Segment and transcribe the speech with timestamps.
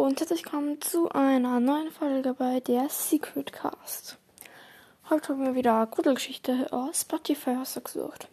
[0.00, 4.16] und herzlich willkommen zu einer neuen Folge bei der Secret Cast.
[5.10, 8.26] Heute haben wir wieder eine Gruselgeschichte aus Spotify ausgesucht.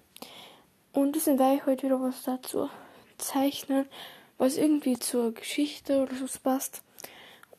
[0.93, 2.69] Und diesem werde ich heute wieder was dazu
[3.17, 3.85] zeichnen,
[4.37, 6.83] was irgendwie zur Geschichte oder so passt.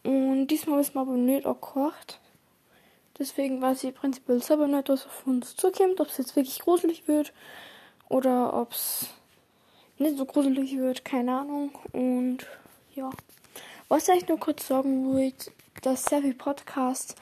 [0.05, 2.19] Und diesmal ist mir aber nicht gekocht.
[3.19, 7.09] Deswegen weiß ich prinzipiell selber nicht, was auf uns zukommt, ob es jetzt wirklich gruselig
[7.09, 7.35] wird
[8.09, 9.11] oder ob es
[9.99, 11.73] nicht so gruselig wird, keine Ahnung.
[11.93, 12.47] Und
[12.95, 13.11] ja.
[13.91, 15.51] Was ich nur kurz sagen wollte,
[15.81, 17.17] dass Servi Podcast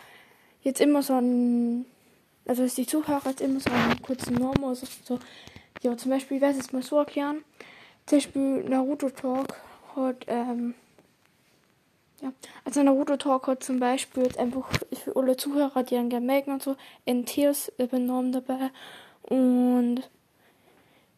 [0.63, 1.87] jetzt immer so ein,
[2.45, 5.21] also dass die Zuhörer jetzt immer so einen kurzen Namen, also so,
[5.83, 7.45] ja, zum Beispiel, ich werde es jetzt mal so erklären.
[8.07, 9.61] Zum Beispiel Naruto Talk
[9.95, 10.75] hat, ähm,
[12.21, 12.33] ja,
[12.65, 14.69] also Naruto Talk hat zum Beispiel jetzt einfach
[15.05, 16.75] für alle Zuhörer, die an gerne melden und so,
[17.05, 18.71] NTs übernommen dabei.
[19.23, 20.01] Und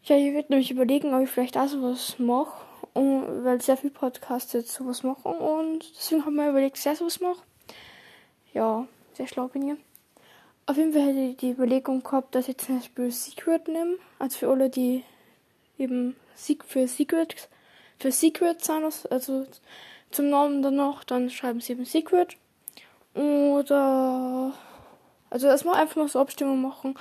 [0.02, 3.92] ja, ich würde nämlich überlegen, ob ich vielleicht auch sowas mache und, weil sehr viele
[3.92, 7.42] Podcasts jetzt sowas machen und deswegen haben wir überlegt, sehr sowas mache.
[8.52, 9.78] Ja, sehr schlau bin ich.
[10.66, 13.96] Auf jeden Fall hätte ich die Überlegung gehabt, dass ich zum Beispiel Secret nehme.
[14.18, 15.02] Also für alle, die
[15.78, 16.14] eben
[16.66, 17.48] für Secret,
[17.98, 19.46] für Secret sein, also
[20.10, 22.36] zum Namen dann noch, dann schreiben sie eben Secret.
[23.14, 24.52] Oder,
[25.30, 26.94] also erstmal einfach mal so Abstimmung machen,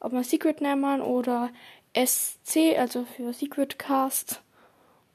[0.00, 1.50] ob man Secret nehmen oder
[1.96, 4.43] SC, also für Secret Cast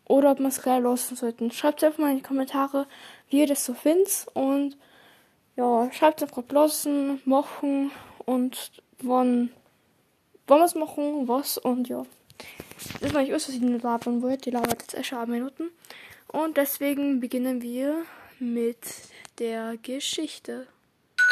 [0.09, 1.51] oder ob wir es gleich lassen sollten.
[1.51, 2.87] Schreibt einfach mal in die Kommentare,
[3.29, 4.25] wie ihr das so findet.
[4.33, 4.75] Und
[5.55, 7.91] ja, schreibt einfach lassen, machen
[8.25, 8.71] und
[9.03, 9.51] wann,
[10.47, 12.05] wann wir es machen, was und ja.
[13.01, 14.49] Das war nicht alles, was ich nicht labern wollte.
[14.49, 15.69] Die labert jetzt erst schon Minuten.
[16.27, 18.03] Und deswegen beginnen wir
[18.39, 18.79] mit
[19.37, 20.65] der Geschichte.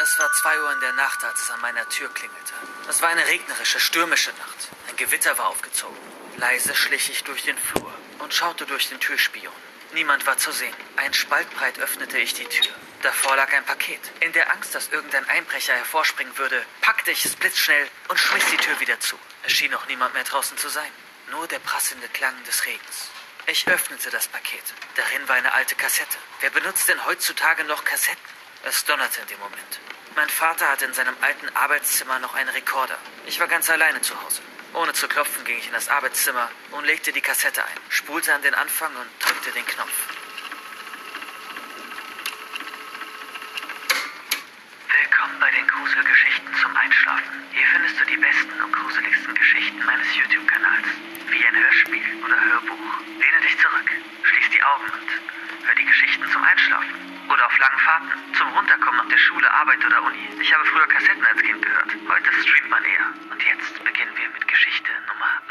[0.00, 2.52] Es war zwei Uhr in der Nacht, als es an meiner Tür klingelte.
[2.88, 4.68] Es war eine regnerische, stürmische Nacht.
[4.88, 5.96] Ein Gewitter war aufgezogen.
[6.36, 9.52] Leise schlich ich durch den Flur und schaute durch den Türspion.
[9.92, 10.74] Niemand war zu sehen.
[10.96, 12.72] Ein Spalt breit öffnete ich die Tür.
[13.02, 14.00] Davor lag ein Paket.
[14.20, 18.56] In der Angst, dass irgendein Einbrecher hervorspringen würde, packte ich es blitzschnell und schmiss die
[18.56, 19.18] Tür wieder zu.
[19.44, 20.90] Es schien auch niemand mehr draußen zu sein.
[21.30, 23.10] Nur der prasselnde Klang des Regens.
[23.46, 24.62] Ich öffnete das Paket.
[24.96, 26.18] Darin war eine alte Kassette.
[26.40, 28.22] Wer benutzt denn heutzutage noch Kassetten?
[28.64, 29.80] Es donnerte in dem Moment.
[30.16, 32.98] Mein Vater hatte in seinem alten Arbeitszimmer noch einen Rekorder.
[33.26, 34.42] Ich war ganz alleine zu Hause.
[34.74, 38.42] Ohne zu klopfen ging ich in das Arbeitszimmer und legte die Kassette ein, spulte an
[38.42, 39.92] den Anfang und drückte den Knopf.
[44.88, 47.42] Willkommen bei den Gruselgeschichten zum Einschlafen.
[47.52, 50.86] Hier findest du die besten und gruseligsten Geschichten meines YouTube-Kanals.
[51.28, 53.00] Wie ein Hörspiel oder Hörbuch.
[53.18, 53.90] Lehne dich zurück,
[54.22, 56.94] schließ die Augen und hör die Geschichten zum Einschlafen.
[57.28, 60.28] Oder auf langen Fahrten, zum Runterkommen nach der Schule, Arbeit oder Uni.
[60.40, 61.90] Ich habe früher Kassetten als Kind gehört.
[62.08, 63.12] Heute streamt man eher.
[63.30, 64.16] Und jetzt beginnen
[65.18, 65.42] Nummer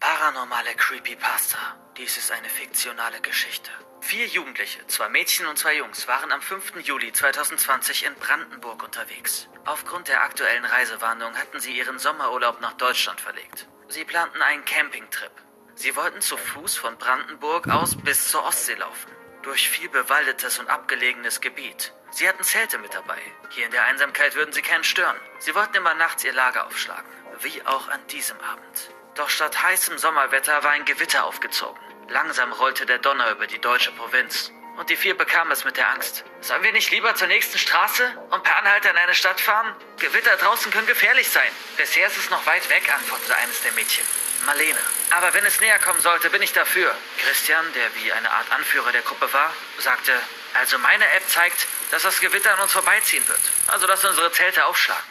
[0.00, 1.58] Paranormale Creepypasta.
[1.98, 3.70] Dies ist eine fiktionale Geschichte.
[4.00, 6.76] Vier Jugendliche, zwei Mädchen und zwei Jungs, waren am 5.
[6.76, 9.50] Juli 2020 in Brandenburg unterwegs.
[9.66, 13.68] Aufgrund der aktuellen Reisewarnung hatten sie ihren Sommerurlaub nach Deutschland verlegt.
[13.88, 15.32] Sie planten einen Campingtrip.
[15.74, 19.12] Sie wollten zu Fuß von Brandenburg aus bis zur Ostsee laufen
[19.42, 21.92] durch viel bewaldetes und abgelegenes Gebiet.
[22.10, 23.18] Sie hatten Zelte mit dabei.
[23.50, 25.16] Hier in der Einsamkeit würden sie keinen stören.
[25.38, 27.10] Sie wollten immer nachts ihr Lager aufschlagen,
[27.42, 28.90] wie auch an diesem Abend.
[29.14, 31.80] Doch statt heißem Sommerwetter war ein Gewitter aufgezogen.
[32.08, 34.50] Langsam rollte der Donner über die deutsche Provinz.
[34.78, 36.24] Und die vier bekamen es mit der Angst.
[36.40, 39.74] Sollen wir nicht lieber zur nächsten Straße und per Anhalter in eine Stadt fahren?
[39.98, 41.50] Gewitter draußen können gefährlich sein.
[41.76, 44.06] Bisher ist es noch weit weg, antwortete eines der Mädchen.
[44.46, 44.78] Marlene.
[45.10, 46.92] Aber wenn es näher kommen sollte, bin ich dafür.
[47.18, 50.12] Christian, der wie eine Art Anführer der Gruppe war, sagte,
[50.54, 53.40] also meine App zeigt, dass das Gewitter an uns vorbeiziehen wird.
[53.68, 55.04] Also lass unsere Zelte aufschlagen.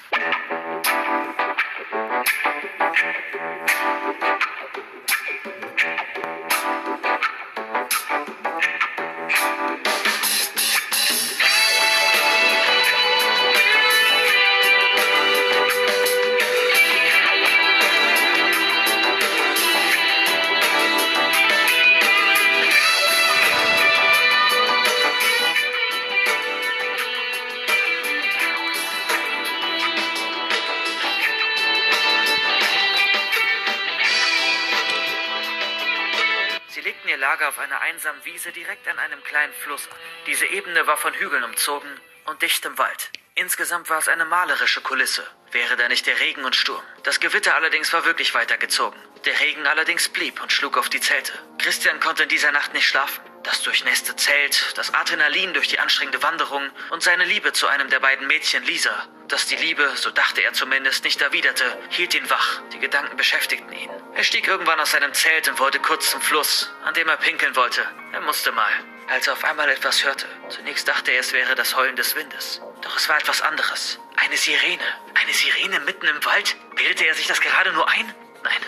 [38.42, 39.98] Wiese direkt an einem kleinen Fluss an.
[40.26, 41.88] Diese Ebene war von Hügeln umzogen
[42.26, 43.12] und dichtem Wald.
[43.36, 46.82] Insgesamt war es eine malerische Kulisse, wäre da nicht der Regen und Sturm.
[47.04, 49.00] Das Gewitter allerdings war wirklich weitergezogen.
[49.26, 51.34] Der Regen allerdings blieb und schlug auf die Zelte.
[51.60, 53.22] Christian konnte in dieser Nacht nicht schlafen.
[53.44, 58.00] Das durchnässte Zelt, das Adrenalin durch die anstrengende Wanderung und seine Liebe zu einem der
[58.00, 59.08] beiden Mädchen, Lisa.
[59.28, 62.62] Dass die Liebe, so dachte er zumindest, nicht erwiderte, hielt ihn wach.
[62.74, 63.90] Die Gedanken beschäftigten ihn.
[64.14, 67.56] Er stieg irgendwann aus seinem Zelt und wollte kurz zum Fluss, an dem er pinkeln
[67.56, 67.84] wollte.
[68.14, 68.72] Er musste mal.
[69.10, 70.26] als er auf einmal etwas hörte.
[70.50, 72.62] Zunächst dachte er, es wäre das Heulen des Windes.
[72.82, 74.00] Doch es war etwas anderes.
[74.16, 74.84] Eine Sirene.
[75.16, 76.56] Eine Sirene mitten im Wald?
[76.76, 78.16] Bildete er sich das gerade nur ein?
[78.44, 78.62] Nein.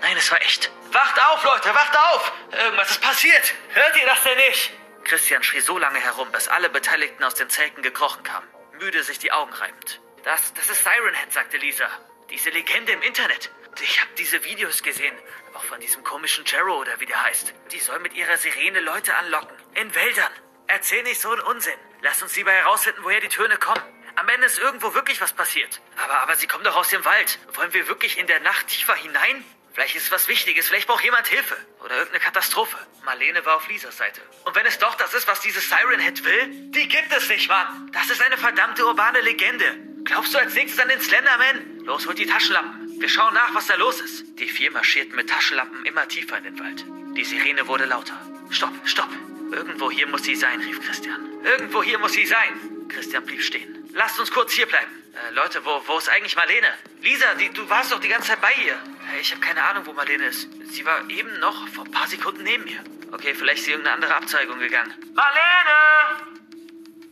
[0.00, 0.70] Nein, es war echt.
[0.92, 2.32] Wacht auf, Leute, wacht auf!
[2.52, 3.54] Irgendwas ist passiert!
[3.74, 4.72] Hört ihr das denn nicht?
[5.04, 8.48] Christian schrie so lange herum, bis alle Beteiligten aus den Zelten gekrochen kamen,
[8.78, 10.00] müde sich die Augen reibend.
[10.24, 11.88] Das, das ist Siren Head, sagte Lisa.
[12.30, 13.50] Diese Legende im Internet.
[13.80, 15.14] Ich habe diese Videos gesehen,
[15.54, 17.54] auch von diesem komischen Jero oder wie der heißt.
[17.70, 19.56] Die soll mit ihrer Sirene Leute anlocken.
[19.74, 20.32] In Wäldern.
[20.66, 21.78] Erzähl nicht so einen Unsinn.
[22.02, 23.82] Lass uns lieber herausfinden, woher die Töne kommen.
[24.16, 25.80] Am Ende ist irgendwo wirklich was passiert.
[26.02, 27.38] Aber, aber sie kommen doch aus dem Wald.
[27.52, 29.44] Wollen wir wirklich in der Nacht tiefer hinein?
[29.76, 31.54] Vielleicht ist was Wichtiges, vielleicht braucht jemand Hilfe.
[31.84, 32.78] Oder irgendeine Katastrophe.
[33.04, 34.22] Marlene war auf Lisas Seite.
[34.46, 37.46] Und wenn es doch das ist, was dieses Siren Head will, die gibt es nicht,
[37.50, 37.90] Mann.
[37.92, 39.76] Das ist eine verdammte urbane Legende.
[40.04, 41.80] Glaubst du als nächstes an den Slenderman?
[41.84, 42.98] Los, holt die Taschenlampen.
[42.98, 44.24] Wir schauen nach, was da los ist.
[44.38, 46.82] Die vier marschierten mit Taschenlampen immer tiefer in den Wald.
[47.14, 48.18] Die Sirene wurde lauter.
[48.48, 49.10] Stopp, stopp.
[49.52, 51.44] Irgendwo hier muss sie sein, rief Christian.
[51.44, 52.88] Irgendwo hier muss sie sein.
[52.88, 53.90] Christian blieb stehen.
[53.92, 54.90] Lasst uns kurz hier bleiben.
[55.16, 56.68] Äh, Leute, wo, wo ist eigentlich Marlene?
[57.00, 58.78] Lisa, die, du warst doch die ganze Zeit bei ihr.
[59.20, 60.48] Ich habe keine Ahnung, wo Marlene ist.
[60.70, 62.80] Sie war eben noch vor ein paar Sekunden neben mir.
[63.12, 64.92] Okay, vielleicht ist sie irgendeine andere Abzweigung gegangen.
[65.14, 66.36] Marlene!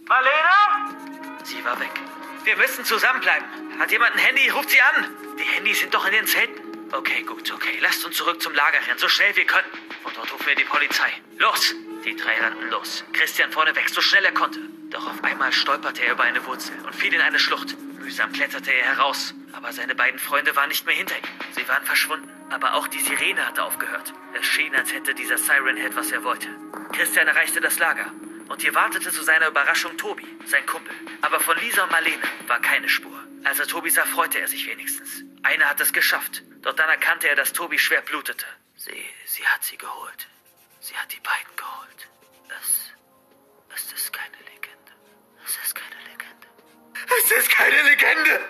[0.06, 0.96] Marlene?
[1.44, 1.92] Sie war weg.
[2.44, 3.46] Wir müssen zusammenbleiben.
[3.78, 4.48] Hat jemand ein Handy?
[4.50, 5.08] Ruft sie an.
[5.38, 6.60] Die Handys sind doch in den Zelten.
[6.92, 7.78] Okay, gut, okay.
[7.80, 9.66] Lasst uns zurück zum Lager rennen, so schnell wir können.
[10.04, 11.10] Und dort rufen wir die Polizei.
[11.38, 11.74] Los!
[12.04, 13.02] Die drei rannten los.
[13.14, 14.60] Christian vorne weg, so schnell er konnte.
[14.90, 17.74] Doch auf einmal stolperte er über eine Wurzel und fiel in eine Schlucht.
[18.04, 21.24] Mühsam kletterte er heraus, aber seine beiden Freunde waren nicht mehr hinter ihm.
[21.52, 22.28] Sie waren verschwunden.
[22.50, 24.12] Aber auch die Sirene hatte aufgehört.
[24.38, 26.48] Es schien, als hätte dieser Siren Head, was er wollte.
[26.92, 28.12] Christian erreichte das Lager.
[28.48, 30.94] Und hier wartete zu seiner Überraschung Tobi, sein Kumpel.
[31.22, 33.18] Aber von Lisa und Marlene war keine Spur.
[33.42, 35.24] Als er Tobi sah, freute er sich wenigstens.
[35.42, 36.42] Einer hat es geschafft.
[36.60, 38.44] Doch dann erkannte er, dass Tobi schwer blutete.
[38.76, 40.28] Sie, sie hat sie geholt.
[40.80, 42.08] Sie hat die beiden geholt.
[42.60, 42.83] Es,
[47.06, 48.40] Es ist keine Legende!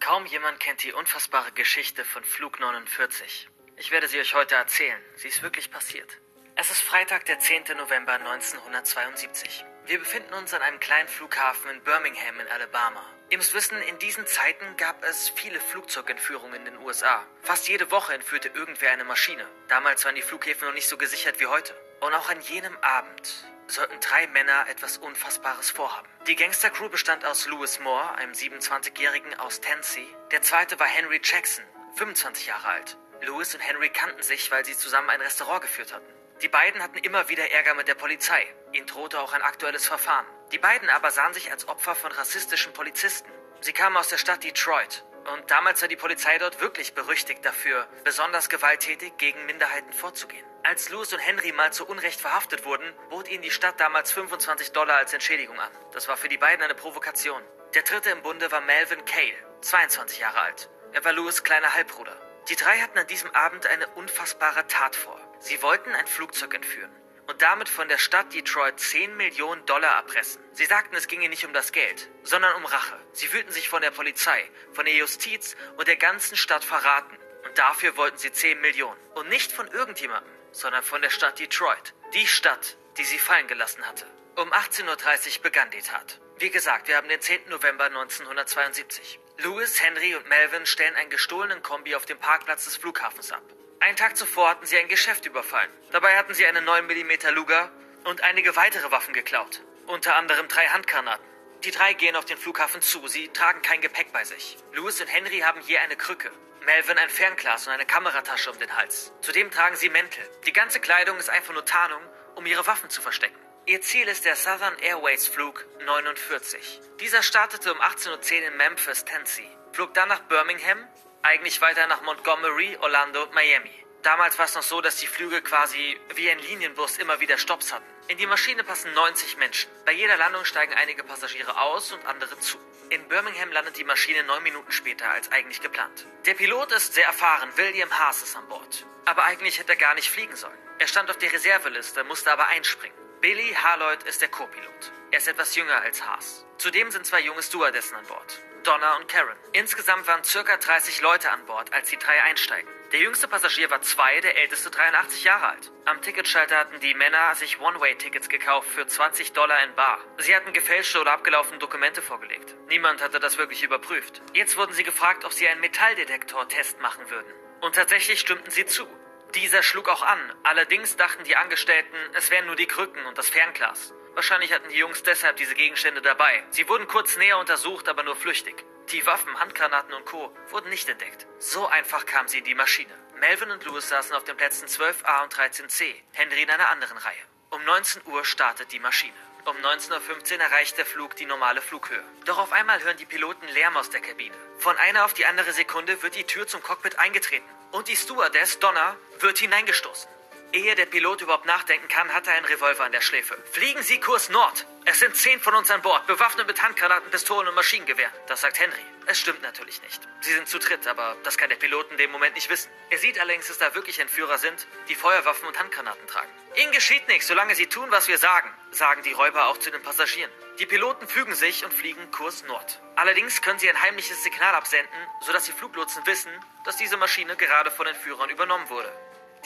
[0.00, 3.48] Kaum jemand kennt die unfassbare Geschichte von Flug 49.
[3.76, 5.00] Ich werde sie euch heute erzählen.
[5.14, 6.18] Sie ist wirklich passiert.
[6.56, 7.76] Es ist Freitag, der 10.
[7.78, 9.64] November 1972.
[9.86, 13.02] Wir befinden uns an einem kleinen Flughafen in Birmingham in Alabama.
[13.30, 17.24] Ihr müsst wissen, in diesen Zeiten gab es viele Flugzeugentführungen in den USA.
[17.42, 19.46] Fast jede Woche entführte irgendwer eine Maschine.
[19.68, 21.72] Damals waren die Flughäfen noch nicht so gesichert wie heute.
[22.00, 26.08] Und auch an jenem Abend sollten drei Männer etwas Unfassbares vorhaben.
[26.26, 30.08] Die Gangstercrew bestand aus Louis Moore, einem 27-Jährigen aus Tennessee.
[30.32, 32.98] Der zweite war Henry Jackson, 25 Jahre alt.
[33.22, 36.12] Louis und Henry kannten sich, weil sie zusammen ein Restaurant geführt hatten.
[36.42, 38.44] Die beiden hatten immer wieder Ärger mit der Polizei.
[38.72, 40.26] Ihnen drohte auch ein aktuelles Verfahren.
[40.52, 43.30] Die beiden aber sahen sich als Opfer von rassistischen Polizisten.
[43.60, 45.04] Sie kamen aus der Stadt Detroit.
[45.32, 50.44] Und damals war die Polizei dort wirklich berüchtigt dafür, besonders gewalttätig gegen Minderheiten vorzugehen.
[50.64, 54.72] Als Louis und Henry mal zu Unrecht verhaftet wurden, bot ihnen die Stadt damals 25
[54.72, 55.70] Dollar als Entschädigung an.
[55.92, 57.42] Das war für die beiden eine Provokation.
[57.74, 60.68] Der dritte im Bunde war Melvin Cale, 22 Jahre alt.
[60.92, 62.16] Er war Louis' kleiner Halbbruder.
[62.48, 65.20] Die drei hatten an diesem Abend eine unfassbare Tat vor.
[65.38, 66.99] Sie wollten ein Flugzeug entführen
[67.30, 70.42] und damit von der Stadt Detroit 10 Millionen Dollar erpressen.
[70.52, 72.98] Sie sagten, es ginge nicht um das Geld, sondern um Rache.
[73.12, 77.16] Sie fühlten sich von der Polizei, von der Justiz und der ganzen Stadt verraten.
[77.44, 78.98] Und dafür wollten sie 10 Millionen.
[79.14, 81.94] Und nicht von irgendjemandem, sondern von der Stadt Detroit.
[82.14, 84.06] Die Stadt, die sie fallen gelassen hatte.
[84.34, 86.20] Um 18.30 Uhr begann die Tat.
[86.38, 87.48] Wie gesagt, wir haben den 10.
[87.48, 89.20] November 1972.
[89.38, 93.44] Louis, Henry und Melvin stellen einen gestohlenen Kombi auf dem Parkplatz des Flughafens ab.
[93.80, 95.70] Einen Tag zuvor hatten sie ein Geschäft überfallen.
[95.90, 97.70] Dabei hatten sie eine 9 mm Luger
[98.04, 99.62] und einige weitere Waffen geklaut.
[99.86, 101.24] Unter anderem drei Handgranaten.
[101.64, 103.08] Die drei gehen auf den Flughafen zu.
[103.08, 104.58] Sie tragen kein Gepäck bei sich.
[104.74, 106.30] Louis und Henry haben je eine Krücke.
[106.66, 109.12] Melvin ein Fernglas und eine Kameratasche um den Hals.
[109.22, 110.28] Zudem tragen sie Mäntel.
[110.46, 112.02] Die ganze Kleidung ist einfach nur Tarnung,
[112.34, 113.38] um ihre Waffen zu verstecken.
[113.64, 116.80] Ihr Ziel ist der Southern Airways Flug 49.
[117.00, 118.10] Dieser startete um 18.10
[118.42, 120.86] Uhr in Memphis, Tennessee, flog dann nach Birmingham,
[121.22, 123.70] eigentlich weiter nach Montgomery, Orlando Miami.
[124.02, 127.72] Damals war es noch so, dass die Flüge quasi wie ein Linienbus immer wieder Stopps
[127.72, 127.84] hatten.
[128.08, 129.70] In die Maschine passen 90 Menschen.
[129.84, 132.58] Bei jeder Landung steigen einige Passagiere aus und andere zu.
[132.88, 136.06] In Birmingham landet die Maschine neun Minuten später als eigentlich geplant.
[136.24, 138.86] Der Pilot ist sehr erfahren, William Haas ist an Bord.
[139.04, 140.58] Aber eigentlich hätte er gar nicht fliegen sollen.
[140.78, 142.96] Er stand auf der Reserveliste, musste aber einspringen.
[143.20, 144.92] Billy Harloyd ist der Co-Pilot.
[145.10, 146.46] Er ist etwas jünger als Haas.
[146.56, 148.40] Zudem sind zwei junge Stewardessen an Bord.
[148.62, 149.36] Donna und Karen.
[149.52, 152.68] Insgesamt waren circa 30 Leute an Bord, als die drei einsteigen.
[152.92, 155.70] Der jüngste Passagier war zwei, der älteste 83 Jahre alt.
[155.84, 160.00] Am Ticketschalter hatten die Männer sich One-Way-Tickets gekauft für 20 Dollar in Bar.
[160.18, 162.56] Sie hatten gefälschte oder abgelaufene Dokumente vorgelegt.
[162.68, 164.22] Niemand hatte das wirklich überprüft.
[164.34, 167.32] Jetzt wurden sie gefragt, ob sie einen Metalldetektor-Test machen würden.
[167.60, 168.88] Und tatsächlich stimmten sie zu.
[169.34, 170.18] Dieser schlug auch an.
[170.42, 173.94] Allerdings dachten die Angestellten, es wären nur die Krücken und das Fernglas.
[174.14, 176.42] Wahrscheinlich hatten die Jungs deshalb diese Gegenstände dabei.
[176.50, 178.64] Sie wurden kurz näher untersucht, aber nur flüchtig.
[178.90, 180.34] Die Waffen, Handgranaten und Co.
[180.48, 181.26] wurden nicht entdeckt.
[181.38, 182.92] So einfach kam sie in die Maschine.
[183.20, 187.22] Melvin und Louis saßen auf den Plätzen 12a und 13c, Henry in einer anderen Reihe.
[187.50, 189.12] Um 19 Uhr startet die Maschine.
[189.44, 192.02] Um 19.15 Uhr erreicht der Flug die normale Flughöhe.
[192.24, 194.34] Doch auf einmal hören die Piloten Lärm aus der Kabine.
[194.58, 198.58] Von einer auf die andere Sekunde wird die Tür zum Cockpit eingetreten und die Stewardess,
[198.58, 200.10] Donna, wird hineingestoßen.
[200.52, 203.38] Ehe der Pilot überhaupt nachdenken kann, hat er einen Revolver an der Schläfe.
[203.52, 204.66] Fliegen Sie Kurs Nord.
[204.84, 208.12] Es sind zehn von uns an Bord, bewaffnet mit Handgranaten, Pistolen und Maschinengewehren.
[208.26, 208.80] Das sagt Henry.
[209.06, 210.00] Es stimmt natürlich nicht.
[210.20, 212.70] Sie sind zu dritt, aber das kann der Pilot in dem Moment nicht wissen.
[212.90, 216.30] Er sieht allerdings, dass da wirklich Entführer sind, die Feuerwaffen und Handgranaten tragen.
[216.56, 219.82] Ihnen geschieht nichts, solange Sie tun, was wir sagen, sagen die Räuber auch zu den
[219.82, 220.30] Passagieren.
[220.58, 222.80] Die Piloten fügen sich und fliegen Kurs Nord.
[222.96, 224.88] Allerdings können sie ein heimliches Signal absenden,
[225.22, 226.32] sodass die Fluglotsen wissen,
[226.64, 228.92] dass diese Maschine gerade von den Führern übernommen wurde.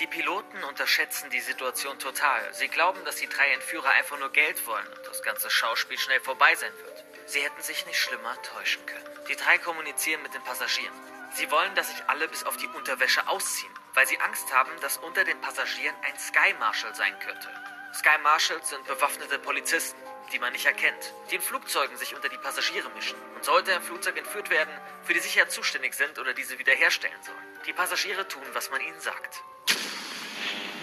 [0.01, 2.53] Die Piloten unterschätzen die Situation total.
[2.53, 6.19] Sie glauben, dass die drei Entführer einfach nur Geld wollen und das ganze Schauspiel schnell
[6.21, 7.05] vorbei sein wird.
[7.27, 9.09] Sie hätten sich nicht schlimmer täuschen können.
[9.29, 10.93] Die drei kommunizieren mit den Passagieren.
[11.35, 14.99] Sie wollen, dass sich alle bis auf die Unterwäsche ausziehen, weil sie Angst haben, dass
[14.99, 17.49] unter den Passagieren ein Sky Marshal sein könnte.
[17.95, 20.01] Sky Marshals sind bewaffnete Polizisten,
[20.33, 23.83] die man nicht erkennt, die in Flugzeugen sich unter die Passagiere mischen und sollte ein
[23.83, 24.75] Flugzeug entführt werden,
[25.05, 27.63] für die Sicherheit zuständig sind oder diese wiederherstellen sollen.
[27.67, 29.45] Die Passagiere tun, was man ihnen sagt.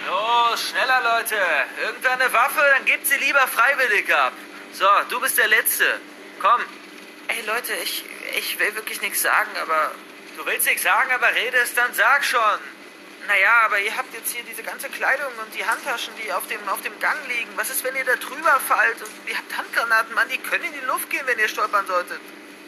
[0.08, 1.38] Los, schneller, Leute.
[1.82, 4.34] Irgendeine Waffe, dann gebt sie lieber freiwillig ab.
[4.74, 6.00] So, du bist der Letzte.
[6.40, 6.62] Komm.
[7.28, 8.04] Ey, Leute, ich,
[8.38, 9.92] ich will wirklich nichts sagen, aber...
[10.38, 12.60] Du willst nichts sagen, aber redest, dann sag schon.
[13.28, 16.68] Naja, aber ihr habt jetzt hier diese ganze Kleidung und die Handtaschen, die auf dem,
[16.70, 17.52] auf dem Gang liegen.
[17.56, 19.02] Was ist, wenn ihr da drüber fallt?
[19.02, 22.20] Und ihr habt Handgranaten, Mann, die können in die Luft gehen, wenn ihr stolpern solltet.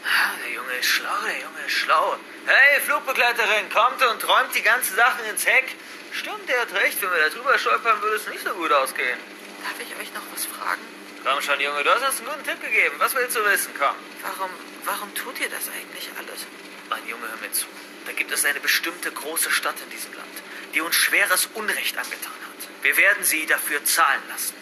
[0.04, 2.16] Ah, der Junge ist schlau, der Junge ist schlau.
[2.46, 5.74] Hey, Flugbegleiterin, kommt und räumt die ganzen Sachen ins Heck.
[6.14, 7.02] Stimmt, der hat recht.
[7.02, 9.18] Wenn wir da drüber stolpern, würde es nicht so gut ausgehen.
[9.62, 10.80] Darf ich euch noch was fragen?
[11.24, 12.94] Komm schon, Junge, du hast uns einen guten Tipp gegeben.
[12.98, 13.72] Was willst du wissen?
[13.76, 13.96] Komm.
[14.22, 14.50] Warum,
[14.84, 16.46] warum tut ihr das eigentlich alles?
[16.88, 17.66] Mein Junge, hör mir zu.
[18.06, 20.42] Da gibt es eine bestimmte große Stadt in diesem Land,
[20.74, 22.68] die uns schweres Unrecht angetan hat.
[22.82, 24.54] Wir werden sie dafür zahlen lassen.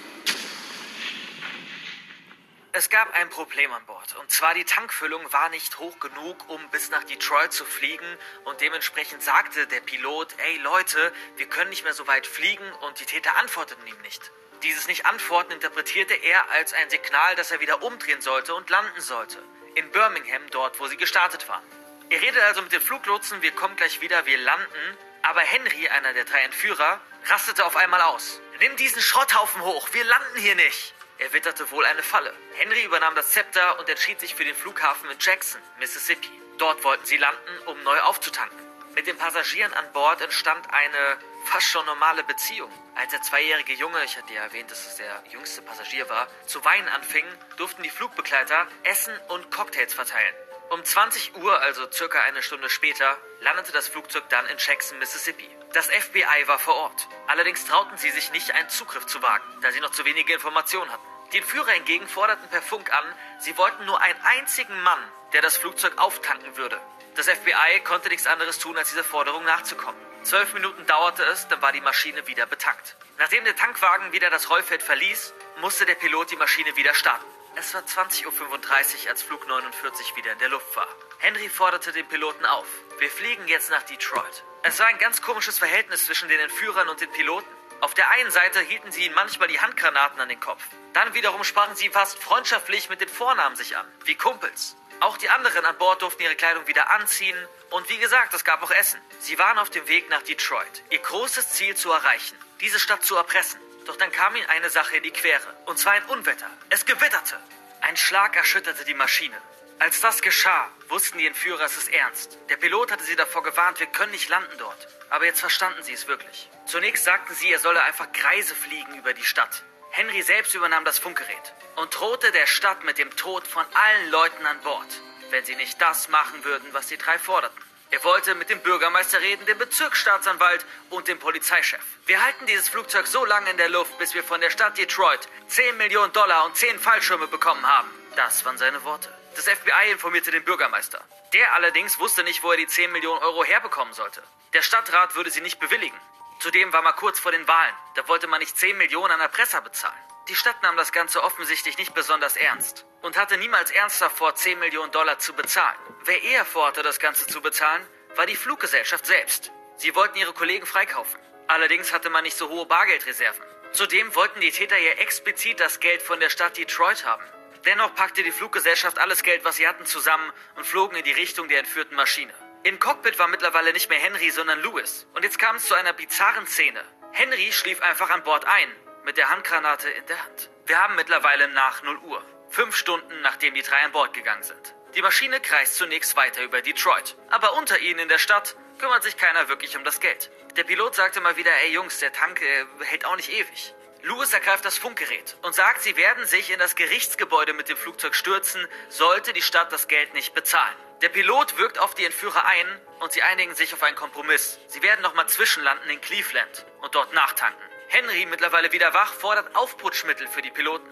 [2.74, 4.16] Es gab ein Problem an Bord.
[4.16, 8.16] Und zwar die Tankfüllung war nicht hoch genug, um bis nach Detroit zu fliegen.
[8.44, 12.64] Und dementsprechend sagte der Pilot, ey Leute, wir können nicht mehr so weit fliegen.
[12.80, 14.32] Und die Täter antworteten ihm nicht.
[14.62, 19.42] Dieses Nicht-Antworten interpretierte er als ein Signal, dass er wieder umdrehen sollte und landen sollte.
[19.74, 21.64] In Birmingham, dort, wo sie gestartet waren.
[22.08, 24.96] Er redet also mit den Fluglotsen, wir kommen gleich wieder, wir landen.
[25.20, 28.40] Aber Henry, einer der drei Entführer, rastete auf einmal aus.
[28.60, 30.94] Nimm diesen Schrotthaufen hoch, wir landen hier nicht.
[31.22, 32.34] Er witterte wohl eine Falle.
[32.54, 36.28] Henry übernahm das Zepter und entschied sich für den Flughafen in Jackson, Mississippi.
[36.58, 38.58] Dort wollten sie landen, um neu aufzutanken.
[38.96, 42.72] Mit den Passagieren an Bord entstand eine fast schon normale Beziehung.
[42.96, 46.64] Als der zweijährige Junge, ich hatte ja erwähnt, dass es der jüngste Passagier war, zu
[46.64, 47.24] weinen anfing,
[47.56, 50.34] durften die Flugbegleiter Essen und Cocktails verteilen.
[50.70, 55.48] Um 20 Uhr, also circa eine Stunde später, landete das Flugzeug dann in Jackson, Mississippi.
[55.72, 57.06] Das FBI war vor Ort.
[57.28, 60.90] Allerdings trauten sie sich nicht, einen Zugriff zu wagen, da sie noch zu wenige Informationen
[60.90, 61.11] hatten.
[61.32, 63.04] Die Entführer hingegen forderten per Funk an,
[63.38, 64.98] sie wollten nur einen einzigen Mann,
[65.32, 66.78] der das Flugzeug auftanken würde.
[67.14, 70.00] Das FBI konnte nichts anderes tun, als dieser Forderung nachzukommen.
[70.22, 72.96] Zwölf Minuten dauerte es, dann war die Maschine wieder betankt.
[73.18, 77.24] Nachdem der Tankwagen wieder das Rollfeld verließ, musste der Pilot die Maschine wieder starten.
[77.54, 80.88] Es war 20.35 Uhr, als Flug 49 wieder in der Luft war.
[81.18, 82.66] Henry forderte den Piloten auf.
[82.98, 84.44] Wir fliegen jetzt nach Detroit.
[84.62, 87.48] Es war ein ganz komisches Verhältnis zwischen den Entführern und den Piloten.
[87.82, 90.62] Auf der einen Seite hielten sie ihnen manchmal die Handgranaten an den Kopf.
[90.92, 94.76] Dann wiederum sprachen sie fast freundschaftlich mit den Vornamen sich an, wie Kumpels.
[95.00, 97.36] Auch die anderen an Bord durften ihre Kleidung wieder anziehen.
[97.70, 99.00] Und wie gesagt, es gab auch Essen.
[99.18, 103.16] Sie waren auf dem Weg nach Detroit, ihr großes Ziel zu erreichen, diese Stadt zu
[103.16, 103.60] erpressen.
[103.86, 105.56] Doch dann kam ihnen eine Sache in die Quere.
[105.66, 106.48] Und zwar ein Unwetter.
[106.70, 107.36] Es gewitterte.
[107.80, 109.36] Ein Schlag erschütterte die Maschine.
[109.82, 112.38] Als das geschah, wussten die Entführer, es ist ernst.
[112.48, 114.86] Der Pilot hatte sie davor gewarnt, wir können nicht landen dort.
[115.10, 116.48] Aber jetzt verstanden sie es wirklich.
[116.66, 119.64] Zunächst sagten sie, er solle einfach Kreise fliegen über die Stadt.
[119.90, 124.46] Henry selbst übernahm das Funkgerät und drohte der Stadt mit dem Tod von allen Leuten
[124.46, 124.86] an Bord,
[125.30, 127.60] wenn sie nicht das machen würden, was die drei forderten.
[127.90, 131.82] Er wollte mit dem Bürgermeister reden, dem Bezirksstaatsanwalt und dem Polizeichef.
[132.06, 135.26] Wir halten dieses Flugzeug so lange in der Luft, bis wir von der Stadt Detroit
[135.48, 137.90] 10 Millionen Dollar und 10 Fallschirme bekommen haben.
[138.14, 139.12] Das waren seine Worte.
[139.34, 141.02] Das FBI informierte den Bürgermeister.
[141.32, 144.22] Der allerdings wusste nicht, wo er die 10 Millionen Euro herbekommen sollte.
[144.52, 145.98] Der Stadtrat würde sie nicht bewilligen.
[146.38, 147.74] Zudem war man kurz vor den Wahlen.
[147.94, 149.98] Da wollte man nicht 10 Millionen an Erpresser bezahlen.
[150.28, 154.58] Die Stadt nahm das Ganze offensichtlich nicht besonders ernst und hatte niemals ernsthaft vor, 10
[154.58, 155.76] Millionen Dollar zu bezahlen.
[156.04, 157.84] Wer eher vorhatte, das Ganze zu bezahlen,
[158.16, 159.50] war die Fluggesellschaft selbst.
[159.76, 161.20] Sie wollten ihre Kollegen freikaufen.
[161.48, 163.44] Allerdings hatte man nicht so hohe Bargeldreserven.
[163.72, 167.24] Zudem wollten die Täter ja explizit das Geld von der Stadt Detroit haben.
[167.64, 171.48] Dennoch packte die Fluggesellschaft alles Geld, was sie hatten, zusammen und flogen in die Richtung
[171.48, 172.32] der entführten Maschine.
[172.64, 175.06] Im Cockpit war mittlerweile nicht mehr Henry, sondern Louis.
[175.14, 176.84] Und jetzt kam es zu einer bizarren Szene.
[177.12, 178.68] Henry schlief einfach an Bord ein,
[179.04, 180.50] mit der Handgranate in der Hand.
[180.66, 182.24] Wir haben mittlerweile nach 0 Uhr.
[182.50, 184.74] Fünf Stunden, nachdem die drei an Bord gegangen sind.
[184.94, 187.16] Die Maschine kreist zunächst weiter über Detroit.
[187.30, 190.30] Aber unter ihnen in der Stadt kümmert sich keiner wirklich um das Geld.
[190.56, 193.74] Der Pilot sagte mal wieder, ey Jungs, der Tank äh, hält auch nicht ewig.
[194.02, 198.16] Lewis ergreift das Funkgerät und sagt, sie werden sich in das Gerichtsgebäude mit dem Flugzeug
[198.16, 200.74] stürzen, sollte die Stadt das Geld nicht bezahlen.
[201.02, 202.66] Der Pilot wirkt auf die Entführer ein
[202.98, 204.58] und sie einigen sich auf einen Kompromiss.
[204.66, 207.62] Sie werden nochmal zwischenlanden in Cleveland und dort nachtanken.
[207.88, 210.88] Henry, mittlerweile wieder wach, fordert Aufputschmittel für die Piloten.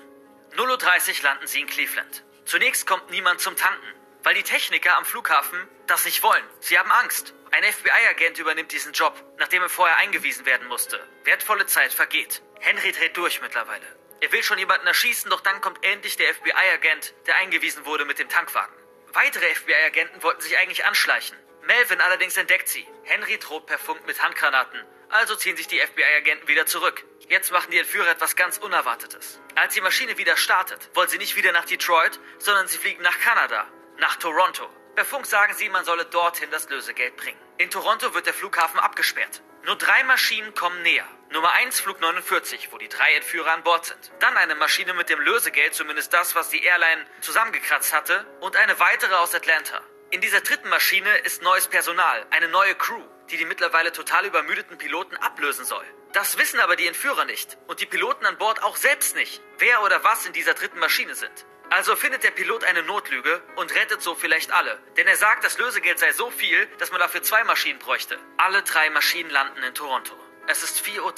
[0.57, 2.25] 0.30 Uhr landen sie in Cleveland.
[2.45, 6.45] Zunächst kommt niemand zum Tanken, weil die Techniker am Flughafen das nicht wollen.
[6.61, 7.35] Sie haben Angst.
[7.50, 11.05] Ein FBI-Agent übernimmt diesen Job, nachdem er vorher eingewiesen werden musste.
[11.25, 12.43] Wertvolle Zeit vergeht.
[12.61, 13.87] Henry dreht durch mittlerweile.
[14.21, 18.19] Er will schon jemanden erschießen, doch dann kommt endlich der FBI-Agent, der eingewiesen wurde mit
[18.19, 18.75] dem Tankwagen.
[19.12, 21.38] Weitere FBI-Agenten wollten sich eigentlich anschleichen.
[21.62, 22.87] Melvin allerdings entdeckt sie.
[23.05, 24.85] Henry droht per Funk mit Handgranaten.
[25.09, 27.05] Also ziehen sich die FBI-Agenten wieder zurück.
[27.29, 29.40] Jetzt machen die Entführer etwas ganz Unerwartetes.
[29.57, 33.19] Als die Maschine wieder startet, wollen sie nicht wieder nach Detroit, sondern sie fliegen nach
[33.21, 33.67] Kanada,
[33.99, 34.69] nach Toronto.
[34.95, 37.40] Per Funk sagen sie, man solle dorthin das Lösegeld bringen.
[37.57, 39.43] In Toronto wird der Flughafen abgesperrt.
[39.64, 41.09] Nur drei Maschinen kommen näher.
[41.32, 44.10] Nummer 1 Flug 49, wo die drei Entführer an Bord sind.
[44.18, 48.26] Dann eine Maschine mit dem Lösegeld, zumindest das, was die Airline zusammengekratzt hatte.
[48.40, 49.80] Und eine weitere aus Atlanta.
[50.10, 54.76] In dieser dritten Maschine ist neues Personal, eine neue Crew, die die mittlerweile total übermüdeten
[54.76, 55.84] Piloten ablösen soll.
[56.12, 59.84] Das wissen aber die Entführer nicht und die Piloten an Bord auch selbst nicht, wer
[59.84, 61.46] oder was in dieser dritten Maschine sind.
[61.70, 64.82] Also findet der Pilot eine Notlüge und rettet so vielleicht alle.
[64.96, 68.18] Denn er sagt, das Lösegeld sei so viel, dass man dafür zwei Maschinen bräuchte.
[68.37, 70.16] Alle drei Maschinen landen in Toronto.
[70.47, 71.14] Es ist 4.30 Uhr.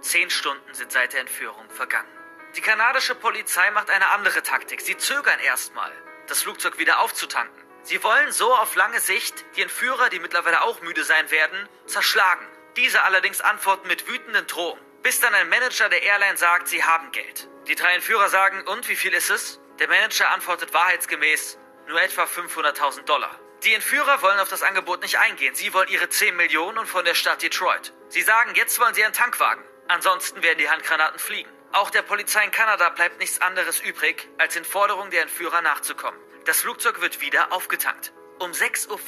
[0.00, 2.08] Zehn Stunden sind seit der Entführung vergangen.
[2.56, 4.80] Die kanadische Polizei macht eine andere Taktik.
[4.80, 5.92] Sie zögern erstmal,
[6.26, 7.62] das Flugzeug wieder aufzutanken.
[7.82, 12.46] Sie wollen so auf lange Sicht die Entführer, die mittlerweile auch müde sein werden, zerschlagen.
[12.76, 17.12] Diese allerdings antworten mit wütenden Drohungen, bis dann ein Manager der Airline sagt, sie haben
[17.12, 17.48] Geld.
[17.68, 19.60] Die drei Entführer sagen, und wie viel ist es?
[19.78, 23.38] Der Manager antwortet wahrheitsgemäß, nur etwa 500.000 Dollar.
[23.64, 25.54] Die Entführer wollen auf das Angebot nicht eingehen.
[25.54, 27.92] Sie wollen ihre 10 Millionen und von der Stadt Detroit.
[28.08, 29.64] Sie sagen, jetzt wollen sie einen Tankwagen.
[29.88, 31.50] Ansonsten werden die Handgranaten fliegen.
[31.72, 36.18] Auch der Polizei in Kanada bleibt nichts anderes übrig, als den Forderungen der Entführer nachzukommen.
[36.44, 38.12] Das Flugzeug wird wieder aufgetankt.
[38.38, 38.98] Um 6.15 Uhr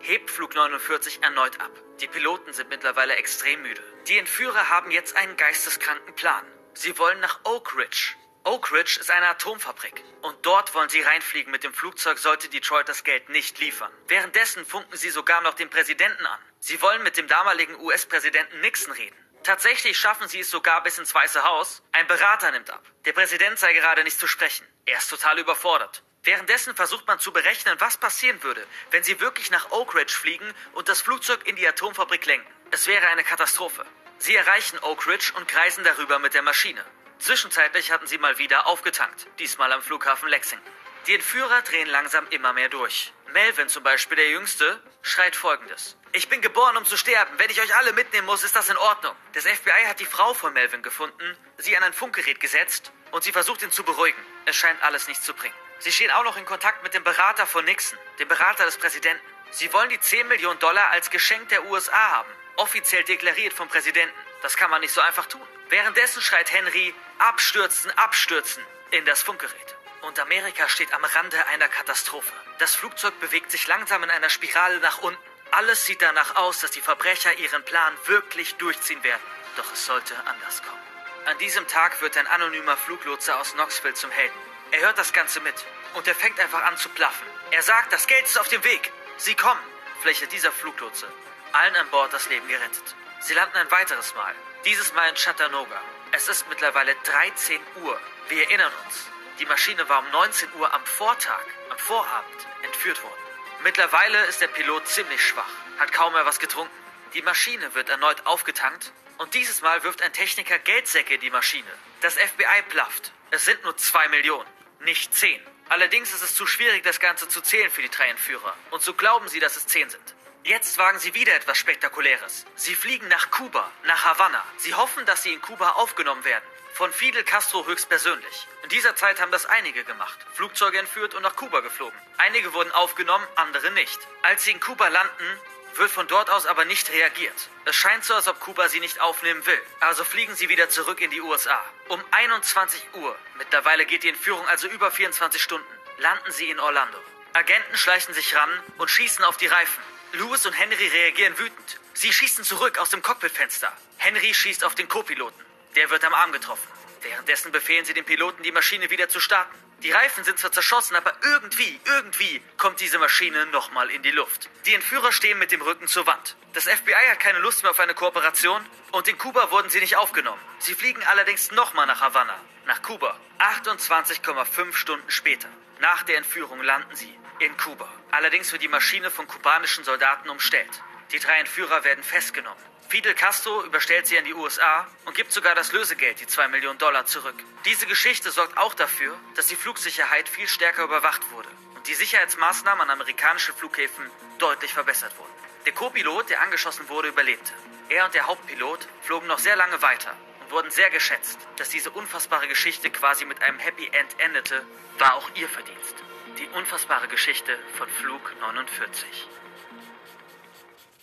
[0.00, 1.70] hebt Flug 49 erneut ab.
[2.00, 3.82] Die Piloten sind mittlerweile extrem müde.
[4.06, 6.44] Die Entführer haben jetzt einen geisteskranken Plan.
[6.74, 10.02] Sie wollen nach Oak Ridge, Oak Ridge ist eine Atomfabrik.
[10.22, 13.92] Und dort wollen sie reinfliegen mit dem Flugzeug, sollte Detroit das Geld nicht liefern.
[14.06, 16.38] Währenddessen funken sie sogar noch den Präsidenten an.
[16.60, 19.16] Sie wollen mit dem damaligen US-Präsidenten Nixon reden.
[19.42, 21.82] Tatsächlich schaffen sie es sogar bis ins Weiße Haus.
[21.92, 22.82] Ein Berater nimmt ab.
[23.04, 24.66] Der Präsident sei gerade nicht zu sprechen.
[24.86, 26.02] Er ist total überfordert.
[26.22, 30.52] Währenddessen versucht man zu berechnen, was passieren würde, wenn sie wirklich nach Oak Ridge fliegen
[30.72, 32.52] und das Flugzeug in die Atomfabrik lenken.
[32.70, 33.86] Es wäre eine Katastrophe.
[34.18, 36.84] Sie erreichen Oak Ridge und kreisen darüber mit der Maschine.
[37.18, 40.72] Zwischenzeitlich hatten sie mal wieder aufgetankt, diesmal am Flughafen Lexington.
[41.06, 43.12] Die Entführer drehen langsam immer mehr durch.
[43.32, 45.96] Melvin zum Beispiel, der Jüngste, schreit folgendes.
[46.12, 47.30] Ich bin geboren, um zu sterben.
[47.38, 49.14] Wenn ich euch alle mitnehmen muss, ist das in Ordnung.
[49.32, 53.32] Das FBI hat die Frau von Melvin gefunden, sie an ein Funkgerät gesetzt und sie
[53.32, 54.20] versucht ihn zu beruhigen.
[54.46, 55.54] Es scheint alles nichts zu bringen.
[55.80, 59.22] Sie stehen auch noch in Kontakt mit dem Berater von Nixon, dem Berater des Präsidenten.
[59.50, 64.14] Sie wollen die 10 Millionen Dollar als Geschenk der USA haben, offiziell deklariert vom Präsidenten.
[64.42, 65.46] Das kann man nicht so einfach tun.
[65.68, 69.76] Währenddessen schreit Henry, abstürzen, abstürzen, in das Funkgerät.
[70.02, 72.32] Und Amerika steht am Rande einer Katastrophe.
[72.58, 75.22] Das Flugzeug bewegt sich langsam in einer Spirale nach unten.
[75.50, 79.22] Alles sieht danach aus, dass die Verbrecher ihren Plan wirklich durchziehen werden.
[79.56, 80.82] Doch es sollte anders kommen.
[81.26, 84.38] An diesem Tag wird ein anonymer Fluglotse aus Knoxville zum Helden.
[84.70, 85.54] Er hört das Ganze mit
[85.94, 87.26] und er fängt einfach an zu plaffen.
[87.50, 88.92] Er sagt, das Geld ist auf dem Weg.
[89.16, 89.60] Sie kommen.
[90.02, 91.08] Fläche dieser Fluglotse.
[91.52, 92.94] Allen an Bord das Leben gerettet.
[93.20, 94.34] Sie landen ein weiteres Mal.
[94.64, 95.80] Dieses Mal in Chattanooga.
[96.12, 98.00] Es ist mittlerweile 13 Uhr.
[98.28, 99.06] Wir erinnern uns.
[99.38, 103.22] Die Maschine war um 19 Uhr am Vortag, am Vorabend, entführt worden.
[103.62, 106.74] Mittlerweile ist der Pilot ziemlich schwach, hat kaum mehr was getrunken.
[107.12, 111.70] Die Maschine wird erneut aufgetankt und dieses Mal wirft ein Techniker Geldsäcke in die Maschine.
[112.00, 113.12] Das FBI plafft.
[113.30, 114.48] Es sind nur zwei Millionen,
[114.80, 115.40] nicht zehn.
[115.68, 118.56] Allerdings ist es zu schwierig, das Ganze zu zählen für die drei Entführer.
[118.70, 120.14] Und so glauben sie, dass es zehn sind.
[120.44, 122.46] Jetzt wagen sie wieder etwas Spektakuläres.
[122.54, 124.44] Sie fliegen nach Kuba, nach Havanna.
[124.56, 126.44] Sie hoffen, dass sie in Kuba aufgenommen werden.
[126.72, 128.46] Von Fidel Castro höchstpersönlich.
[128.62, 130.18] In dieser Zeit haben das einige gemacht.
[130.34, 131.98] Flugzeuge entführt und nach Kuba geflogen.
[132.18, 133.98] Einige wurden aufgenommen, andere nicht.
[134.22, 135.40] Als sie in Kuba landen,
[135.74, 137.48] wird von dort aus aber nicht reagiert.
[137.64, 139.60] Es scheint so, als ob Kuba sie nicht aufnehmen will.
[139.80, 141.62] Also fliegen sie wieder zurück in die USA.
[141.88, 145.66] Um 21 Uhr, mittlerweile geht die Entführung also über 24 Stunden,
[145.98, 146.98] landen sie in Orlando.
[147.32, 149.82] Agenten schleichen sich ran und schießen auf die Reifen.
[150.12, 151.80] Louis und Henry reagieren wütend.
[151.92, 153.70] Sie schießen zurück aus dem Cockpitfenster.
[153.98, 155.44] Henry schießt auf den Co-Piloten.
[155.76, 156.66] Der wird am Arm getroffen.
[157.02, 159.54] Währenddessen befehlen sie den Piloten, die Maschine wieder zu starten.
[159.82, 164.48] Die Reifen sind zwar zerschossen, aber irgendwie, irgendwie kommt diese Maschine nochmal in die Luft.
[164.64, 166.36] Die Entführer stehen mit dem Rücken zur Wand.
[166.54, 169.96] Das FBI hat keine Lust mehr auf eine Kooperation und in Kuba wurden sie nicht
[169.96, 170.40] aufgenommen.
[170.58, 173.20] Sie fliegen allerdings nochmal nach Havanna, nach Kuba.
[173.38, 175.48] 28,5 Stunden später,
[175.80, 177.88] nach der Entführung, landen sie in Kuba.
[178.10, 180.82] Allerdings wird die Maschine von kubanischen Soldaten umstellt.
[181.12, 182.62] Die drei Entführer werden festgenommen.
[182.88, 186.78] Fidel Castro überstellt sie an die USA und gibt sogar das Lösegeld, die 2 Millionen
[186.78, 187.36] Dollar, zurück.
[187.66, 192.80] Diese Geschichte sorgt auch dafür, dass die Flugsicherheit viel stärker überwacht wurde und die Sicherheitsmaßnahmen
[192.80, 195.32] an amerikanischen Flughäfen deutlich verbessert wurden.
[195.66, 197.52] Der Co-Pilot, der angeschossen wurde, überlebte.
[197.90, 201.38] Er und der Hauptpilot flogen noch sehr lange weiter und wurden sehr geschätzt.
[201.56, 204.64] Dass diese unfassbare Geschichte quasi mit einem Happy End endete,
[204.98, 205.94] war auch ihr Verdienst.
[206.38, 209.28] Die unfassbare Geschichte von Flug 49.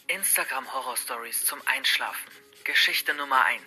[0.08, 2.32] Instagram Horror Stories zum Einschlafen.
[2.64, 3.62] Geschichte Nummer 1.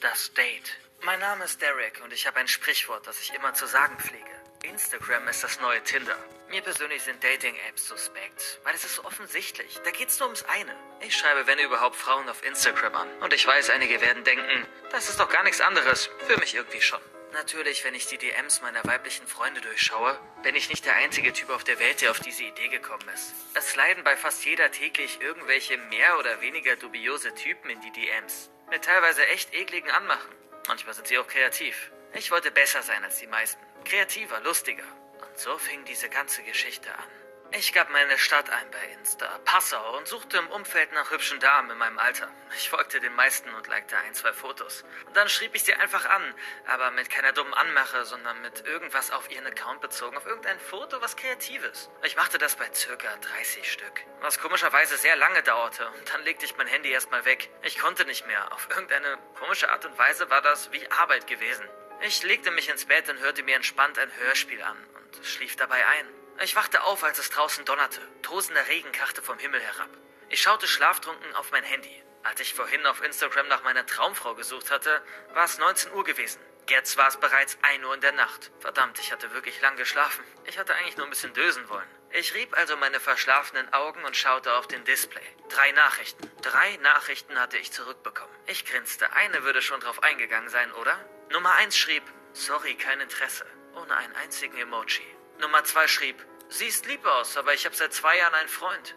[0.00, 0.78] Das Date.
[1.02, 4.32] Mein Name ist Derek und ich habe ein Sprichwort, das ich immer zu sagen pflege.
[4.64, 6.16] Instagram ist das neue Tinder.
[6.48, 9.78] Mir persönlich sind Dating-Apps suspekt, weil es ist so offensichtlich.
[9.84, 10.74] Da geht's nur ums eine.
[11.02, 13.08] Ich schreibe, wenn überhaupt, Frauen auf Instagram an.
[13.20, 16.10] Und ich weiß, einige werden denken, das ist doch gar nichts anderes.
[16.26, 17.00] Für mich irgendwie schon.
[17.32, 21.48] Natürlich, wenn ich die DMs meiner weiblichen Freunde durchschaue, bin ich nicht der einzige Typ
[21.48, 23.34] auf der Welt, der auf diese Idee gekommen ist.
[23.54, 28.50] Es leiden bei fast jeder täglich irgendwelche mehr oder weniger dubiose Typen in die DMs.
[28.70, 30.30] Mit teilweise echt ekligen Anmachen.
[30.68, 31.90] Manchmal sind sie auch kreativ.
[32.14, 33.62] Ich wollte besser sein als die meisten.
[33.84, 34.84] Kreativer, lustiger.
[35.20, 37.21] Und so fing diese ganze Geschichte an.
[37.54, 41.70] Ich gab meine Stadt ein bei Insta, Passau, und suchte im Umfeld nach hübschen Damen
[41.70, 42.26] in meinem Alter.
[42.56, 44.84] Ich folgte den meisten und likte ein, zwei Fotos.
[45.06, 46.34] Und dann schrieb ich sie einfach an,
[46.66, 51.02] aber mit keiner dummen Anmache, sondern mit irgendwas auf ihren Account bezogen, auf irgendein Foto,
[51.02, 51.90] was Kreatives.
[52.04, 55.86] Ich machte das bei circa 30 Stück, was komischerweise sehr lange dauerte.
[55.98, 57.50] Und dann legte ich mein Handy erstmal weg.
[57.60, 58.50] Ich konnte nicht mehr.
[58.52, 61.68] Auf irgendeine komische Art und Weise war das wie Arbeit gewesen.
[62.00, 65.86] Ich legte mich ins Bett und hörte mir entspannt ein Hörspiel an und schlief dabei
[65.86, 66.21] ein.
[66.42, 68.00] Ich wachte auf, als es draußen donnerte.
[68.22, 69.90] Tosender Regen krachte vom Himmel herab.
[70.28, 72.02] Ich schaute schlaftrunken auf mein Handy.
[72.24, 76.40] Als ich vorhin auf Instagram nach meiner Traumfrau gesucht hatte, war es 19 Uhr gewesen.
[76.68, 78.50] Jetzt war es bereits 1 Uhr in der Nacht.
[78.58, 80.24] Verdammt, ich hatte wirklich lang geschlafen.
[80.44, 81.88] Ich hatte eigentlich nur ein bisschen dösen wollen.
[82.10, 85.22] Ich rieb also meine verschlafenen Augen und schaute auf den Display.
[85.48, 86.28] Drei Nachrichten.
[86.42, 88.34] Drei Nachrichten hatte ich zurückbekommen.
[88.46, 89.12] Ich grinste.
[89.12, 90.98] Eine würde schon drauf eingegangen sein, oder?
[91.30, 92.02] Nummer 1 schrieb,
[92.32, 93.46] sorry, kein Interesse.
[93.76, 95.06] Ohne einen einzigen Emoji.
[95.40, 98.94] Nummer 2 schrieb, siehst lieb aus, aber ich habe seit zwei Jahren einen Freund.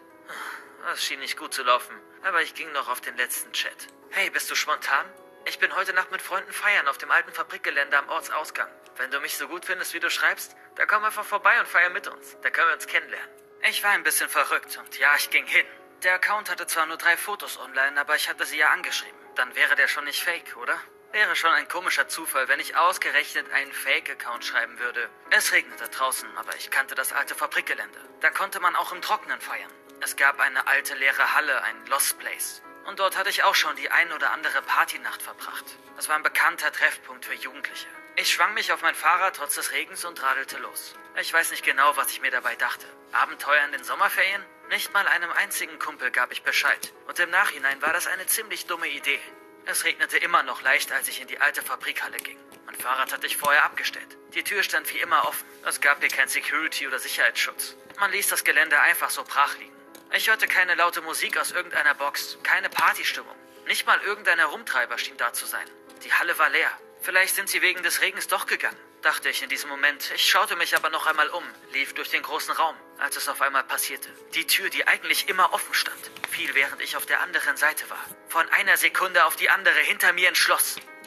[0.84, 3.88] Das schien nicht gut zu laufen, aber ich ging noch auf den letzten Chat.
[4.10, 5.06] Hey, bist du spontan?
[5.46, 8.70] Ich bin heute Nacht mit Freunden feiern auf dem alten Fabrikgelände am Ortsausgang.
[8.96, 11.90] Wenn du mich so gut findest, wie du schreibst, dann komm einfach vorbei und feier
[11.90, 12.36] mit uns.
[12.42, 13.30] Da können wir uns kennenlernen.
[13.68, 15.66] Ich war ein bisschen verrückt und ja, ich ging hin.
[16.02, 19.18] Der Account hatte zwar nur drei Fotos online, aber ich hatte sie ja angeschrieben.
[19.34, 20.80] Dann wäre der schon nicht fake, oder?
[21.16, 25.08] Wäre schon ein komischer Zufall, wenn ich ausgerechnet einen Fake-Account schreiben würde.
[25.30, 27.98] Es regnete draußen, aber ich kannte das alte Fabrikgelände.
[28.20, 29.70] Da konnte man auch im Trockenen feiern.
[30.02, 32.60] Es gab eine alte leere Halle, ein Lost Place.
[32.84, 35.64] Und dort hatte ich auch schon die ein oder andere Partynacht verbracht.
[35.96, 37.88] Das war ein bekannter Treffpunkt für Jugendliche.
[38.16, 40.96] Ich schwang mich auf mein Fahrrad trotz des Regens und radelte los.
[41.18, 42.84] Ich weiß nicht genau, was ich mir dabei dachte.
[43.12, 44.44] Abenteuer in den Sommerferien?
[44.68, 46.92] Nicht mal einem einzigen Kumpel gab ich Bescheid.
[47.06, 49.20] Und im Nachhinein war das eine ziemlich dumme Idee.
[49.68, 52.38] Es regnete immer noch leicht, als ich in die alte Fabrikhalle ging.
[52.66, 54.16] Mein Fahrrad hatte ich vorher abgestellt.
[54.34, 55.44] Die Tür stand wie immer offen.
[55.64, 57.74] Es gab hier kein Security oder Sicherheitsschutz.
[57.98, 59.74] Man ließ das Gelände einfach so brach liegen.
[60.14, 63.34] Ich hörte keine laute Musik aus irgendeiner Box, keine Partystimmung.
[63.66, 65.68] Nicht mal irgendein Herumtreiber schien da zu sein.
[66.04, 66.70] Die Halle war leer.
[67.02, 70.10] Vielleicht sind sie wegen des Regens doch gegangen, dachte ich in diesem Moment.
[70.16, 73.40] Ich schaute mich aber noch einmal um, lief durch den großen Raum, als es auf
[73.40, 74.08] einmal passierte.
[74.34, 78.04] Die Tür, die eigentlich immer offen stand, fiel, während ich auf der anderen Seite war.
[78.28, 80.48] Von einer Sekunde auf die andere hinter mir ins.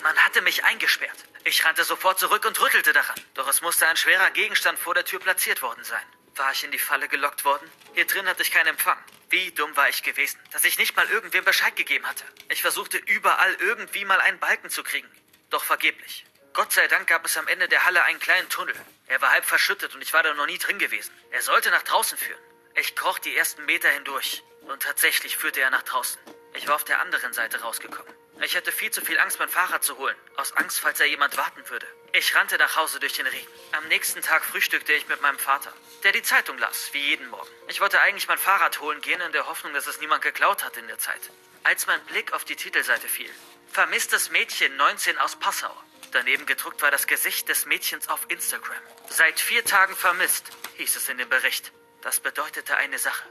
[0.02, 1.18] Man hatte mich eingesperrt.
[1.44, 3.20] Ich rannte sofort zurück und rüttelte daran.
[3.34, 6.06] Doch es musste ein schwerer Gegenstand vor der Tür platziert worden sein.
[6.38, 7.70] War ich in die Falle gelockt worden?
[7.96, 8.98] Hier drin hatte ich keinen Empfang.
[9.30, 12.24] Wie dumm war ich gewesen, dass ich nicht mal irgendwem Bescheid gegeben hatte.
[12.48, 15.12] Ich versuchte überall irgendwie mal einen Balken zu kriegen.
[15.50, 16.26] Doch vergeblich.
[16.54, 18.76] Gott sei Dank gab es am Ende der Halle einen kleinen Tunnel.
[19.08, 21.14] Er war halb verschüttet und ich war da noch nie drin gewesen.
[21.32, 22.40] Er sollte nach draußen führen.
[22.76, 26.20] Ich kroch die ersten Meter hindurch und tatsächlich führte er nach draußen.
[26.54, 28.14] Ich war auf der anderen Seite rausgekommen.
[28.42, 30.16] Ich hatte viel zu viel Angst, mein Fahrrad zu holen.
[30.38, 31.86] Aus Angst, falls da jemand warten würde.
[32.14, 33.48] Ich rannte nach Hause durch den Regen.
[33.74, 37.50] Am nächsten Tag frühstückte ich mit meinem Vater, der die Zeitung las, wie jeden Morgen.
[37.68, 40.78] Ich wollte eigentlich mein Fahrrad holen gehen, in der Hoffnung, dass es niemand geklaut hat
[40.78, 41.22] in der Zeit.
[41.64, 43.30] Als mein Blick auf die Titelseite fiel,
[43.72, 45.76] vermisstes Mädchen 19 aus Passau.
[46.12, 48.82] Daneben gedruckt war das Gesicht des Mädchens auf Instagram.
[49.10, 51.72] Seit vier Tagen vermisst, hieß es in dem Bericht.
[52.02, 53.28] Das bedeutete eine Sache.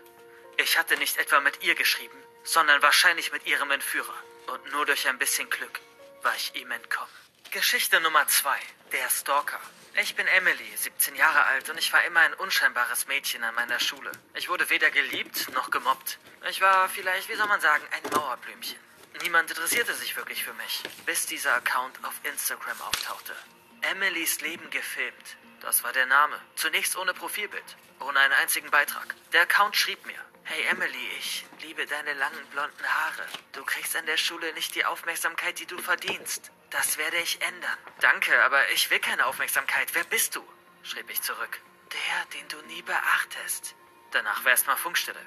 [0.57, 4.14] Ich hatte nicht etwa mit ihr geschrieben, sondern wahrscheinlich mit ihrem Entführer.
[4.47, 5.81] Und nur durch ein bisschen Glück
[6.23, 7.12] war ich ihm entkommen.
[7.51, 8.59] Geschichte Nummer zwei.
[8.93, 9.61] Der Stalker.
[10.01, 13.81] Ich bin Emily, 17 Jahre alt und ich war immer ein unscheinbares Mädchen an meiner
[13.81, 14.12] Schule.
[14.35, 16.19] Ich wurde weder geliebt noch gemobbt.
[16.49, 18.79] Ich war vielleicht, wie soll man sagen, ein Mauerblümchen.
[19.23, 23.35] Niemand interessierte sich wirklich für mich, bis dieser Account auf Instagram auftauchte.
[23.83, 25.37] Emilys Leben gefilmt.
[25.61, 26.40] Das war der Name.
[26.55, 29.14] Zunächst ohne Profilbild, ohne einen einzigen Beitrag.
[29.33, 33.27] Der Account schrieb mir, Hey Emily, ich liebe deine langen blonden Haare.
[33.53, 36.51] Du kriegst an der Schule nicht die Aufmerksamkeit, die du verdienst.
[36.71, 37.77] Das werde ich ändern.
[38.01, 39.88] Danke, aber ich will keine Aufmerksamkeit.
[39.94, 40.47] Wer bist du?
[40.83, 41.61] schrieb ich zurück.
[41.92, 43.75] Der, den du nie beachtest.
[44.12, 45.21] Danach war erstmal Funkstille.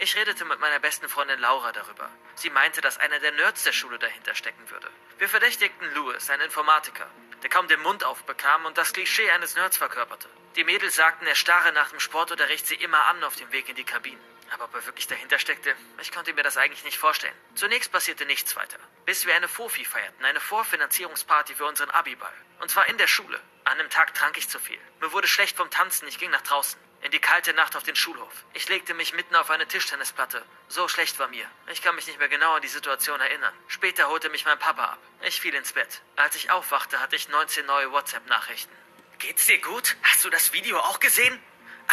[0.00, 2.08] Ich redete mit meiner besten Freundin Laura darüber.
[2.36, 4.88] Sie meinte, dass einer der Nerds der Schule dahinter stecken würde.
[5.18, 7.10] Wir verdächtigten Louis, einen Informatiker,
[7.42, 10.28] der kaum den Mund aufbekam und das Klischee eines Nerds verkörperte.
[10.54, 13.74] Die Mädels sagten, er starre nach dem Sportunterricht sie immer an auf dem Weg in
[13.74, 14.20] die Kabinen.
[14.54, 17.34] Aber ob er wirklich dahinter steckte, ich konnte mir das eigentlich nicht vorstellen.
[17.56, 22.32] Zunächst passierte nichts weiter, bis wir eine Fofi feierten, eine Vorfinanzierungsparty für unseren Abiball.
[22.60, 23.40] Und zwar in der Schule.
[23.64, 24.78] An einem Tag trank ich zu viel.
[25.00, 26.80] Mir wurde schlecht vom Tanzen, ich ging nach draußen.
[27.02, 28.44] In die kalte Nacht auf den Schulhof.
[28.54, 30.44] Ich legte mich mitten auf eine Tischtennisplatte.
[30.68, 31.48] So schlecht war mir.
[31.70, 33.54] Ich kann mich nicht mehr genau an die Situation erinnern.
[33.68, 34.98] Später holte mich mein Papa ab.
[35.22, 36.02] Ich fiel ins Bett.
[36.16, 38.74] Als ich aufwachte, hatte ich 19 neue WhatsApp-Nachrichten.
[39.18, 39.96] Geht's dir gut?
[40.02, 41.40] Hast du das Video auch gesehen?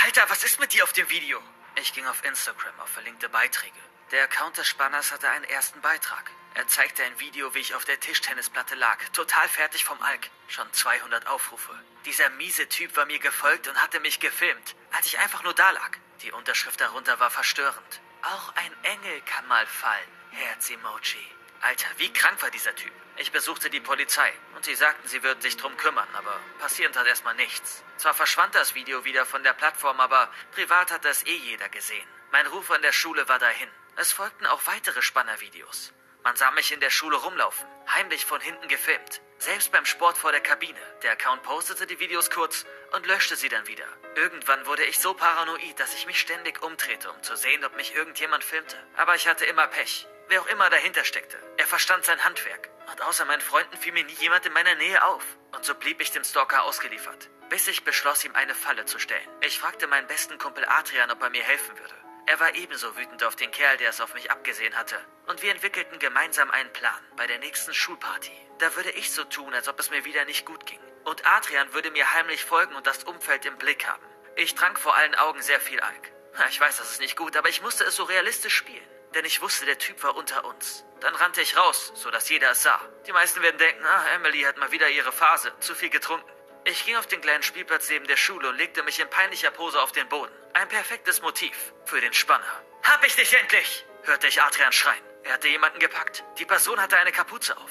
[0.03, 1.41] Alter, was ist mit dir auf dem Video?
[1.75, 3.79] Ich ging auf Instagram auf verlinkte Beiträge.
[4.11, 6.31] Der Account des Spanners hatte einen ersten Beitrag.
[6.55, 10.29] Er zeigte ein Video, wie ich auf der Tischtennisplatte lag, total fertig vom Alk.
[10.47, 11.77] Schon 200 Aufrufe.
[12.05, 15.69] Dieser miese Typ war mir gefolgt und hatte mich gefilmt, als ich einfach nur da
[15.71, 15.97] lag.
[16.21, 18.01] Die Unterschrift darunter war verstörend.
[18.21, 20.07] Auch ein Engel kann mal fallen.
[20.31, 21.27] Herz-Emoji.
[21.59, 22.93] Alter, wie krank war dieser Typ?
[23.17, 27.05] Ich besuchte die Polizei und sie sagten, sie würden sich drum kümmern, aber passiert hat
[27.05, 27.83] erstmal nichts.
[27.97, 32.07] Zwar verschwand das Video wieder von der Plattform, aber privat hat das eh jeder gesehen.
[32.31, 33.69] Mein Ruf an der Schule war dahin.
[33.97, 35.93] Es folgten auch weitere Spannervideos.
[36.25, 39.21] Man sah mich in der Schule rumlaufen, heimlich von hinten gefilmt.
[39.37, 40.79] Selbst beim Sport vor der Kabine.
[41.03, 43.85] Der Account postete die Videos kurz und löschte sie dann wieder.
[44.15, 47.93] Irgendwann wurde ich so paranoid, dass ich mich ständig umdrehte, um zu sehen, ob mich
[47.93, 48.75] irgendjemand filmte.
[48.95, 50.07] Aber ich hatte immer Pech.
[50.27, 51.37] Wer auch immer dahinter steckte.
[51.57, 52.71] Er verstand sein Handwerk.
[52.89, 55.23] Und außer meinen Freunden fiel mir nie jemand in meiner Nähe auf.
[55.51, 57.29] Und so blieb ich dem Stalker ausgeliefert.
[57.49, 59.29] Bis ich beschloss, ihm eine Falle zu stellen.
[59.41, 62.04] Ich fragte meinen besten Kumpel Adrian, ob er mir helfen würde.
[62.27, 64.97] Er war ebenso wütend auf den Kerl, der es auf mich abgesehen hatte.
[65.27, 66.99] Und wir entwickelten gemeinsam einen Plan.
[67.15, 68.31] Bei der nächsten Schulparty.
[68.59, 70.79] Da würde ich so tun, als ob es mir wieder nicht gut ging.
[71.03, 74.03] Und Adrian würde mir heimlich folgen und das Umfeld im Blick haben.
[74.35, 76.11] Ich trank vor allen Augen sehr viel Alk.
[76.49, 78.85] Ich weiß, das ist nicht gut, aber ich musste es so realistisch spielen
[79.15, 80.83] denn ich wusste, der Typ war unter uns.
[80.99, 82.81] Dann rannte ich raus, sodass jeder es sah.
[83.07, 86.29] Die meisten werden denken, ah, Emily hat mal wieder ihre Phase, zu viel getrunken.
[86.67, 89.79] Ich ging auf den kleinen Spielplatz neben der Schule und legte mich in peinlicher Pose
[89.79, 90.33] auf den Boden.
[90.53, 92.63] Ein perfektes Motiv für den Spanner.
[92.83, 93.85] Hab ich dich endlich!
[94.03, 95.03] hörte ich Adrian schreien.
[95.23, 96.23] Er hatte jemanden gepackt.
[96.39, 97.69] Die Person hatte eine Kapuze auf.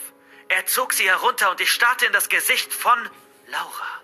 [0.49, 3.11] Er zog sie herunter und ich starrte in das Gesicht von
[3.47, 4.03] Laura,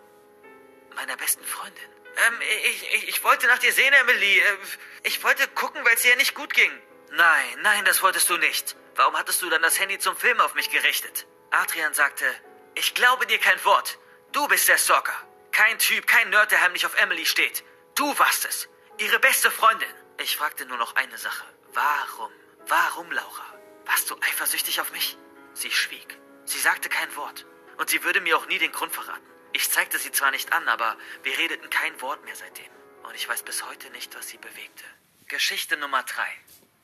[0.96, 1.90] meiner besten Freundin.
[2.26, 4.38] Ähm, ich, ich, ich wollte nach dir sehen, Emily.
[4.38, 4.56] Äh,
[5.04, 6.70] ich wollte gucken, weil es ihr nicht gut ging.
[7.12, 8.76] Nein, nein, das wolltest du nicht.
[8.96, 11.26] Warum hattest du dann das Handy zum Film auf mich gerichtet?
[11.50, 12.24] Adrian sagte,
[12.74, 13.98] ich glaube dir kein Wort.
[14.32, 15.14] Du bist der Stalker.
[15.50, 17.64] Kein Typ, kein Nerd, der heimlich auf Emily steht.
[17.96, 18.68] Du warst es.
[18.98, 19.92] Ihre beste Freundin.
[20.18, 21.44] Ich fragte nur noch eine Sache.
[21.72, 22.30] Warum?
[22.66, 23.44] Warum, Laura?
[23.86, 25.16] Warst du eifersüchtig auf mich?
[25.54, 26.16] Sie schwieg.
[26.44, 27.44] Sie sagte kein Wort.
[27.78, 29.26] Und sie würde mir auch nie den Grund verraten.
[29.52, 32.70] Ich zeigte sie zwar nicht an, aber wir redeten kein Wort mehr seitdem.
[33.02, 34.84] Und ich weiß bis heute nicht, was sie bewegte.
[35.26, 36.30] Geschichte Nummer drei.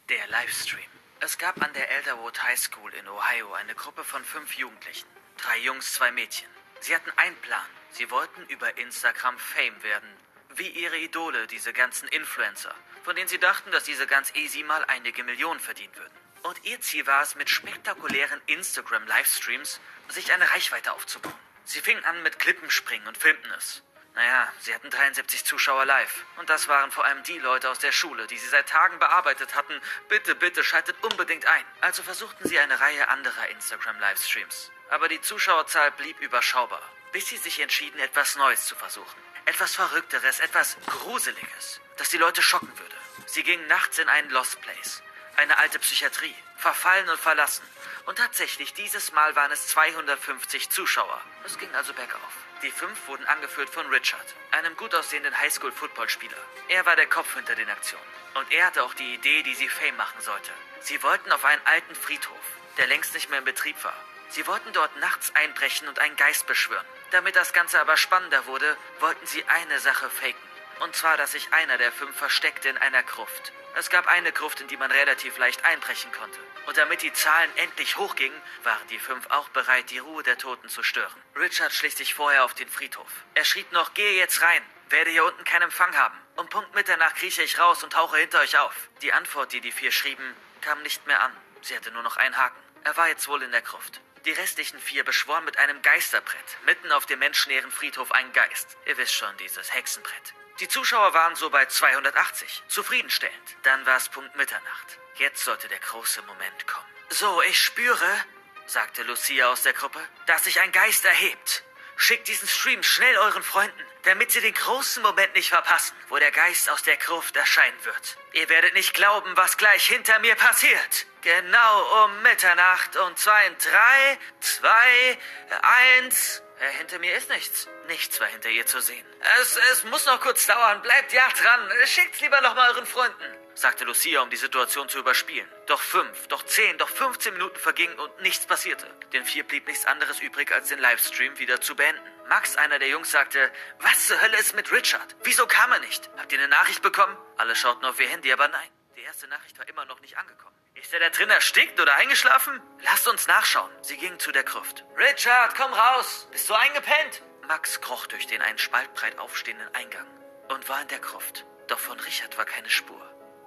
[0.09, 0.91] Der Livestream.
[1.21, 5.09] Es gab an der Elderwood High School in Ohio eine Gruppe von fünf Jugendlichen.
[5.37, 6.56] Drei Jungs, zwei Mädchen.
[6.81, 7.67] Sie hatten einen Plan.
[7.91, 10.09] Sie wollten über Instagram Fame werden.
[10.51, 14.85] Wie ihre Idole, diese ganzen Influencer, von denen sie dachten, dass diese ganz easy mal
[14.87, 16.15] einige Millionen verdienen würden.
[16.43, 21.35] Und ihr Ziel war es, mit spektakulären Instagram-Livestreams sich eine Reichweite aufzubauen.
[21.65, 23.83] Sie fingen an mit Klippenspringen und filmten es.
[24.15, 26.25] Naja, sie hatten 73 Zuschauer live.
[26.37, 29.55] Und das waren vor allem die Leute aus der Schule, die sie seit Tagen bearbeitet
[29.55, 29.79] hatten.
[30.09, 31.65] Bitte, bitte, schaltet unbedingt ein.
[31.83, 34.71] Also versuchten sie eine Reihe anderer Instagram-Livestreams.
[34.91, 39.21] Aber die Zuschauerzahl blieb überschaubar, bis sie sich entschieden, etwas Neues zu versuchen.
[39.45, 42.97] Etwas Verrückteres, etwas Gruseliges, das die Leute schocken würde.
[43.27, 45.03] Sie gingen nachts in einen Lost Place,
[45.37, 47.65] eine alte Psychiatrie, verfallen und verlassen.
[48.07, 51.21] Und tatsächlich, dieses Mal waren es 250 Zuschauer.
[51.45, 52.21] Es ging also bergauf.
[52.63, 56.37] Die fünf wurden angeführt von Richard, einem gut aussehenden Highschool-Footballspieler.
[56.69, 58.03] Er war der Kopf hinter den Aktionen.
[58.35, 60.53] Und er hatte auch die Idee, die sie Fame machen sollte.
[60.81, 62.37] Sie wollten auf einen alten Friedhof,
[62.77, 63.97] der längst nicht mehr in Betrieb war.
[64.29, 66.87] Sie wollten dort nachts einbrechen und einen Geist beschwören.
[67.11, 70.35] Damit das Ganze aber spannender wurde, wollten sie eine Sache faken.
[70.81, 73.53] Und zwar, dass sich einer der fünf versteckte in einer Gruft.
[73.77, 76.39] Es gab eine Gruft, in die man relativ leicht einbrechen konnte.
[76.67, 80.69] Und damit die Zahlen endlich hochgingen, waren die fünf auch bereit, die Ruhe der Toten
[80.69, 81.23] zu stören.
[81.37, 83.09] Richard schlich sich vorher auf den Friedhof.
[83.35, 86.19] Er schrieb noch, gehe jetzt rein, werde hier unten keinen Empfang haben.
[86.37, 88.75] Um Punkt Mitternacht krieche ich raus und tauche hinter euch auf.
[89.03, 91.33] Die Antwort, die die vier schrieben, kam nicht mehr an.
[91.63, 92.61] Sie hatte nur noch einen Haken.
[92.85, 94.01] Er war jetzt wohl in der Gruft.
[94.27, 98.77] Die restlichen vier beschworen mit einem Geisterbrett mitten auf dem menschenleeren Friedhof einen Geist.
[98.85, 100.35] Ihr wisst schon, dieses Hexenbrett.
[100.59, 102.65] Die Zuschauer waren so bei 280.
[102.67, 103.57] Zufriedenstellend.
[103.63, 104.99] Dann war es Punkt Mitternacht.
[105.15, 106.89] Jetzt sollte der große Moment kommen.
[107.09, 108.25] So, ich spüre,
[108.67, 111.63] sagte Lucia aus der Gruppe, dass sich ein Geist erhebt.
[111.97, 116.31] Schickt diesen Stream schnell euren Freunden, damit sie den großen Moment nicht verpassen, wo der
[116.31, 118.17] Geist aus der Gruft erscheinen wird.
[118.33, 121.07] Ihr werdet nicht glauben, was gleich hinter mir passiert.
[121.23, 125.19] Genau um Mitternacht und zwei, drei, zwei,
[125.63, 126.39] eins.
[126.39, 126.46] Äh,
[126.79, 127.69] hinter mir ist nichts.
[127.89, 129.07] Nichts war hinter ihr zu sehen.
[129.41, 130.83] Es, es muss noch kurz dauern.
[130.83, 131.71] Bleibt ja dran.
[131.85, 135.49] Schickt's lieber noch mal euren Freunden sagte Lucia, um die Situation zu überspielen.
[135.67, 138.87] Doch fünf, doch zehn, doch 15 Minuten vergingen und nichts passierte.
[139.13, 142.01] Den vier blieb nichts anderes übrig, als den Livestream wieder zu beenden.
[142.29, 145.17] Max, einer der Jungs, sagte, was zur Hölle ist mit Richard?
[145.23, 146.11] Wieso kam er nicht?
[146.19, 147.17] Habt ihr eine Nachricht bekommen?
[147.37, 148.69] Alle schauten auf ihr Handy, aber nein.
[148.97, 150.56] Die erste Nachricht war immer noch nicht angekommen.
[150.77, 152.61] Ist er da drin erstickt oder eingeschlafen?
[152.83, 153.71] Lasst uns nachschauen.
[153.81, 154.85] Sie gingen zu der Gruft.
[154.97, 156.29] Richard, komm raus!
[156.31, 157.23] Bist du eingepennt?
[157.49, 160.07] Max kroch durch den einen spaltbreit aufstehenden Eingang
[160.49, 161.47] und war in der Gruft.
[161.69, 163.01] Doch von Richard war keine Spur.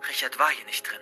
[0.09, 1.01] Richard war hier nicht drin.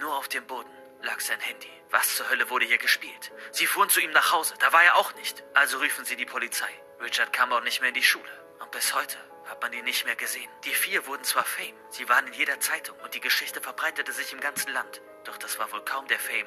[0.00, 0.70] Nur auf dem Boden
[1.02, 1.70] lag sein Handy.
[1.90, 3.30] Was zur Hölle wurde hier gespielt?
[3.52, 5.44] Sie fuhren zu ihm nach Hause, da war er auch nicht.
[5.54, 6.70] Also riefen sie die Polizei.
[7.00, 8.56] Richard kam auch nicht mehr in die Schule.
[8.58, 10.50] Und bis heute hat man ihn nicht mehr gesehen.
[10.64, 14.32] Die vier wurden zwar Fame, sie waren in jeder Zeitung und die Geschichte verbreitete sich
[14.32, 15.00] im ganzen Land.
[15.28, 16.46] Doch das war wohl kaum der Fame,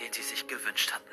[0.00, 1.10] den sie sich gewünscht hatten.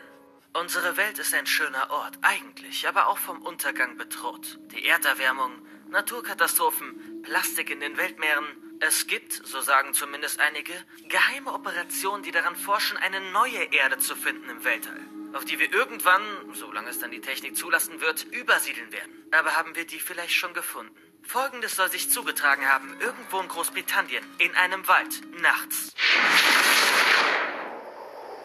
[0.54, 4.58] Unsere Welt ist ein schöner Ort, eigentlich, aber auch vom Untergang bedroht.
[4.72, 5.52] Die Erderwärmung,
[5.90, 8.46] Naturkatastrophen, Plastik in den Weltmeeren,
[8.80, 10.74] es gibt, so sagen zumindest einige,
[11.10, 15.02] geheime Operationen, die daran forschen, eine neue Erde zu finden im Weltall,
[15.34, 19.28] auf die wir irgendwann, solange es dann die Technik zulassen wird, übersiedeln werden.
[19.32, 20.96] Aber haben wir die vielleicht schon gefunden?
[21.30, 25.94] Folgendes soll sich zugetragen haben, irgendwo in Großbritannien, in einem Wald, nachts.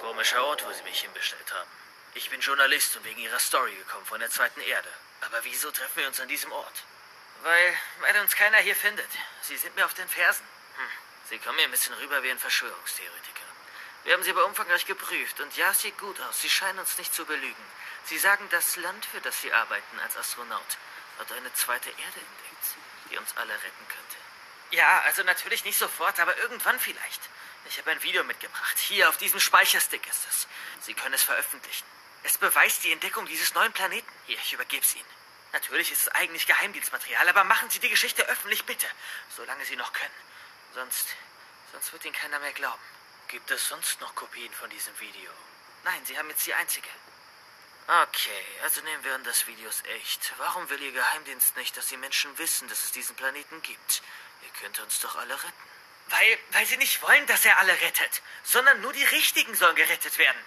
[0.03, 1.71] Komischer Ort, wo Sie mich hinbestellt haben.
[2.13, 4.89] Ich bin Journalist und wegen Ihrer Story gekommen von der zweiten Erde.
[5.23, 6.85] Aber wieso treffen wir uns an diesem Ort?
[7.43, 9.09] Weil, weil uns keiner hier findet.
[9.41, 10.45] Sie sind mir auf den Fersen.
[10.77, 10.89] Hm.
[11.31, 13.47] Sie kommen mir ein bisschen rüber wie ein Verschwörungstheoretiker.
[14.05, 16.43] Wir haben sie aber umfangreich geprüft und ja, es sieht gut aus.
[16.43, 17.65] Sie scheinen uns nicht zu belügen.
[18.05, 20.77] Sie sagen, das Land, für das Sie arbeiten als Astronaut,
[21.19, 22.54] hat eine zweite Erde entdeckt,
[23.15, 24.17] die uns alle retten könnte.
[24.71, 27.21] Ja, also natürlich nicht sofort, aber irgendwann vielleicht.
[27.69, 28.77] Ich habe ein Video mitgebracht.
[28.79, 30.49] Hier auf diesem Speicherstick ist es.
[30.81, 31.87] Sie können es veröffentlichen.
[32.25, 34.11] Es beweist die Entdeckung dieses neuen Planeten.
[34.27, 35.15] Hier, ich übergebe es Ihnen.
[35.53, 38.89] Natürlich ist es eigentlich Geheimdienstmaterial, aber machen Sie die Geschichte öffentlich, bitte.
[39.37, 40.15] Solange Sie noch können.
[40.75, 41.07] Sonst.
[41.71, 42.83] Sonst wird Ihnen keiner mehr glauben.
[43.29, 45.31] Gibt es sonst noch Kopien von diesem Video?
[45.85, 46.89] Nein, Sie haben jetzt die einzige.
[47.87, 50.33] Okay, also nehmen wir an, das Video ist echt.
[50.39, 54.03] Warum will Ihr Geheimdienst nicht, dass die Menschen wissen, dass es diesen Planeten gibt?
[54.43, 55.63] Ihr könnt uns doch alle retten.
[56.09, 60.17] Weil, weil Sie nicht wollen, dass er alle rettet, sondern nur die Richtigen sollen gerettet
[60.17, 60.43] werden.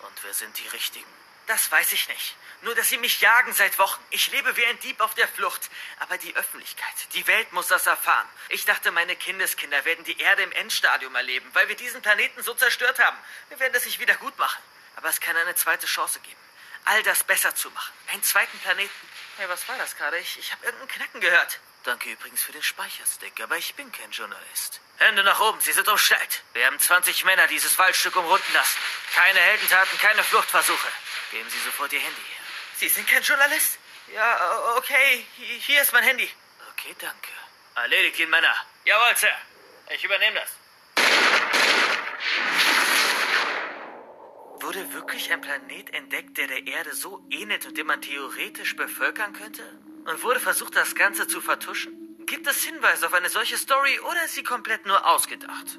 [0.00, 1.06] Und wer sind die Richtigen?
[1.46, 2.36] Das weiß ich nicht.
[2.62, 4.02] Nur, dass sie mich jagen seit Wochen.
[4.10, 5.68] Ich lebe wie ein Dieb auf der Flucht.
[6.00, 8.28] Aber die Öffentlichkeit, die Welt muss das erfahren.
[8.48, 12.54] Ich dachte, meine Kindeskinder werden die Erde im Endstadium erleben, weil wir diesen Planeten so
[12.54, 13.18] zerstört haben.
[13.50, 14.62] Wir werden es nicht wieder gut machen.
[14.96, 16.40] Aber es kann eine zweite Chance geben.
[16.84, 17.92] All das besser zu machen.
[18.08, 19.08] Einen zweiten Planeten.
[19.36, 20.18] Hey, was war das gerade?
[20.18, 21.58] Ich, ich habe irgendeinen Knacken gehört.
[21.84, 24.80] Danke übrigens für den Speicherstick, aber ich bin kein Journalist.
[24.98, 26.42] Hände nach oben, Sie sind umstellt.
[26.54, 28.78] Wir haben 20 Männer dieses Waldstück umrunden lassen.
[29.14, 30.88] Keine Heldentaten, keine Fluchtversuche.
[31.30, 32.44] Geben Sie sofort Ihr Handy her.
[32.76, 33.78] Sie sind kein Journalist?
[34.14, 35.26] Ja, okay.
[35.36, 36.30] Hier ist mein Handy.
[36.72, 37.30] Okay, danke.
[37.74, 38.54] Erledigt ihn, Männer.
[38.84, 39.36] Jawohl, Sir.
[39.90, 40.50] Ich übernehme das.
[44.64, 49.34] Wurde wirklich ein Planet entdeckt, der der Erde so ähnelt und den man theoretisch bevölkern
[49.34, 49.62] könnte?
[50.06, 52.24] Und wurde versucht, das Ganze zu vertuschen?
[52.26, 55.78] Gibt es Hinweise auf eine solche Story oder ist sie komplett nur ausgedacht?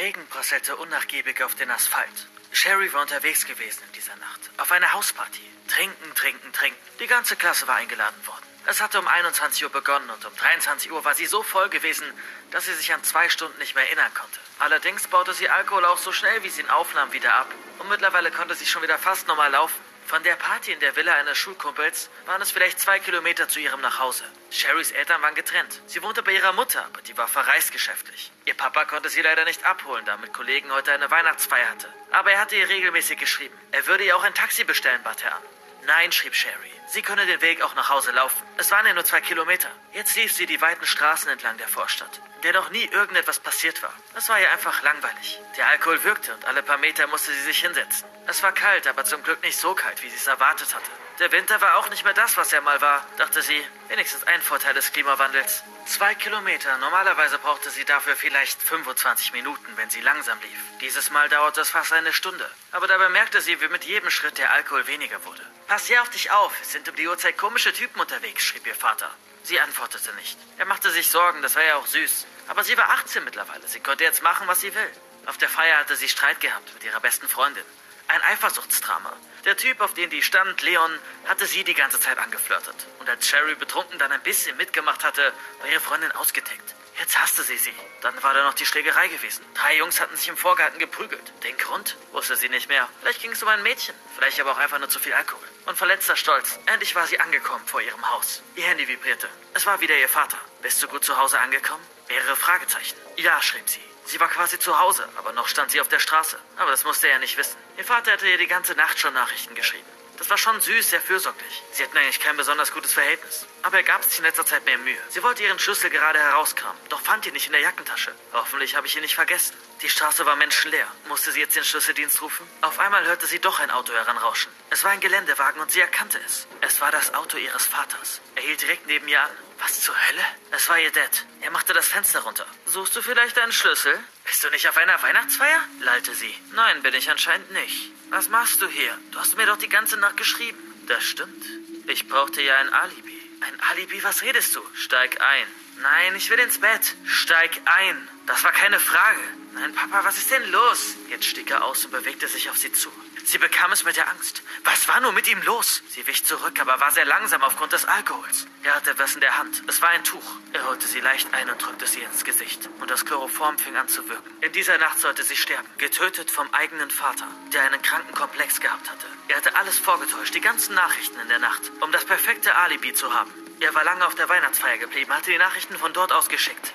[0.00, 2.28] Regen prasselte unnachgiebig auf den Asphalt.
[2.52, 4.50] Sherry war unterwegs gewesen in dieser Nacht.
[4.56, 5.42] Auf einer Hausparty.
[5.68, 6.78] Trinken, trinken, trinken.
[7.00, 8.49] Die ganze Klasse war eingeladen worden.
[8.66, 12.06] Es hatte um 21 Uhr begonnen und um 23 Uhr war sie so voll gewesen,
[12.50, 14.38] dass sie sich an zwei Stunden nicht mehr erinnern konnte.
[14.58, 17.48] Allerdings baute sie Alkohol auch so schnell, wie sie ihn aufnahm, wieder ab.
[17.78, 19.80] Und mittlerweile konnte sie schon wieder fast normal laufen.
[20.06, 23.80] Von der Party in der Villa eines Schulkumpels waren es vielleicht zwei Kilometer zu ihrem
[23.80, 24.24] Nachhause.
[24.50, 25.80] Sherrys Eltern waren getrennt.
[25.86, 28.32] Sie wohnte bei ihrer Mutter, aber die war verreist geschäftlich.
[28.44, 31.88] Ihr Papa konnte sie leider nicht abholen, da mit Kollegen heute eine Weihnachtsfeier hatte.
[32.10, 33.56] Aber er hatte ihr regelmäßig geschrieben.
[33.70, 35.42] Er würde ihr auch ein Taxi bestellen, bat er an.
[35.86, 36.70] Nein, schrieb Sherry.
[36.86, 38.42] Sie könne den Weg auch nach Hause laufen.
[38.56, 39.68] Es waren ja nur zwei Kilometer.
[39.92, 43.92] Jetzt lief sie die weiten Straßen entlang der Vorstadt, der noch nie irgendetwas passiert war.
[44.16, 45.40] Es war ihr einfach langweilig.
[45.56, 48.08] Der Alkohol wirkte und alle paar Meter musste sie sich hinsetzen.
[48.26, 50.90] Es war kalt, aber zum Glück nicht so kalt, wie sie es erwartet hatte.
[51.18, 53.62] Der Winter war auch nicht mehr das, was er mal war, dachte sie.
[53.88, 55.62] Wenigstens ein Vorteil des Klimawandels.
[55.84, 56.78] Zwei Kilometer.
[56.78, 60.80] Normalerweise brauchte sie dafür vielleicht 25 Minuten, wenn sie langsam lief.
[60.80, 62.48] Dieses Mal dauerte es fast eine Stunde.
[62.72, 65.42] Aber dabei merkte sie, wie mit jedem Schritt der Alkohol weniger wurde.
[65.66, 66.54] Pass hier auf dich auf.
[66.62, 69.10] Es sind um die Uhrzeit komische Typen unterwegs, schrieb ihr Vater.
[69.42, 70.38] Sie antwortete nicht.
[70.58, 72.26] Er machte sich Sorgen, das war ja auch süß.
[72.48, 73.66] Aber sie war 18 mittlerweile.
[73.66, 74.90] Sie konnte jetzt machen, was sie will.
[75.26, 77.64] Auf der Feier hatte sie Streit gehabt mit ihrer besten Freundin.
[78.08, 79.12] Ein Eifersuchtsdrama.
[79.44, 82.74] Der Typ, auf den die stand, Leon, hatte sie die ganze Zeit angeflirtet.
[82.98, 86.74] Und als Sherry betrunken dann ein bisschen mitgemacht hatte, war ihre Freundin ausgedeckt.
[87.00, 87.72] Jetzt hasste sie sie.
[88.02, 89.42] Dann war da noch die Schlägerei gewesen.
[89.54, 91.32] Drei Jungs hatten sich im Vorgarten geprügelt.
[91.42, 92.86] Den Grund wusste sie nicht mehr.
[93.00, 93.94] Vielleicht ging es um ein Mädchen.
[94.14, 95.48] Vielleicht aber auch einfach nur zu viel Alkohol.
[95.64, 96.58] Und verletzter Stolz.
[96.66, 98.42] Endlich war sie angekommen vor ihrem Haus.
[98.54, 99.30] Ihr Handy vibrierte.
[99.54, 100.36] Es war wieder ihr Vater.
[100.60, 101.82] Bist du gut zu Hause angekommen?
[102.08, 102.98] Mehrere Fragezeichen.
[103.16, 103.80] Ja, schrieb sie.
[104.04, 106.38] Sie war quasi zu Hause, aber noch stand sie auf der Straße.
[106.58, 107.56] Aber das musste er nicht wissen.
[107.78, 109.86] Ihr Vater hatte ihr die ganze Nacht schon Nachrichten geschrieben.
[110.20, 111.62] Das war schon süß, sehr fürsorglich.
[111.72, 113.46] Sie hatten eigentlich kein besonders gutes Verhältnis.
[113.62, 114.98] Aber er gab sich in letzter Zeit mehr Mühe.
[115.08, 118.14] Sie wollte ihren Schlüssel gerade herauskramen, doch fand ihn nicht in der Jackentasche.
[118.34, 119.56] Hoffentlich habe ich ihn nicht vergessen.
[119.80, 120.86] Die Straße war menschenleer.
[121.08, 122.46] Musste sie jetzt den Schlüsseldienst rufen?
[122.60, 124.52] Auf einmal hörte sie doch ein Auto heranrauschen.
[124.68, 126.46] Es war ein Geländewagen und sie erkannte es.
[126.60, 128.20] Es war das Auto ihres Vaters.
[128.34, 129.30] Er hielt direkt neben ihr an.
[129.58, 130.24] Was zur Hölle?
[130.50, 131.24] Es war ihr Dad.
[131.40, 132.46] Er machte das Fenster runter.
[132.66, 133.98] Suchst du vielleicht einen Schlüssel?
[134.30, 135.60] Bist du nicht auf einer Weihnachtsfeier?
[135.80, 136.32] lallte sie.
[136.52, 137.90] Nein, bin ich anscheinend nicht.
[138.10, 138.96] Was machst du hier?
[139.10, 140.56] Du hast mir doch die ganze Nacht geschrieben.
[140.86, 141.44] Das stimmt.
[141.88, 143.20] Ich brauchte ja ein Alibi.
[143.40, 144.00] Ein Alibi?
[144.04, 144.60] Was redest du?
[144.72, 145.46] Steig ein.
[145.82, 146.94] Nein, ich will ins Bett.
[147.04, 148.08] Steig ein.
[148.26, 149.20] Das war keine Frage.
[149.54, 150.94] Nein, Papa, was ist denn los?
[151.08, 152.92] Jetzt stieg er aus und bewegte sich auf sie zu.
[153.24, 154.42] Sie bekam es mit der Angst.
[154.64, 155.82] Was war nur mit ihm los?
[155.88, 158.46] Sie wich zurück, aber war sehr langsam aufgrund des Alkohols.
[158.62, 159.62] Er hatte etwas in der Hand.
[159.66, 160.36] Es war ein Tuch.
[160.52, 162.68] Er holte sie leicht ein und drückte sie ins Gesicht.
[162.80, 164.30] Und das Chloroform fing an zu wirken.
[164.40, 165.66] In dieser Nacht sollte sie sterben.
[165.78, 169.06] Getötet vom eigenen Vater, der einen kranken Komplex gehabt hatte.
[169.28, 173.14] Er hatte alles vorgetäuscht, die ganzen Nachrichten in der Nacht, um das perfekte Alibi zu
[173.14, 173.32] haben.
[173.60, 176.72] Er war lange auf der Weihnachtsfeier geblieben, hatte die Nachrichten von dort aus geschickt.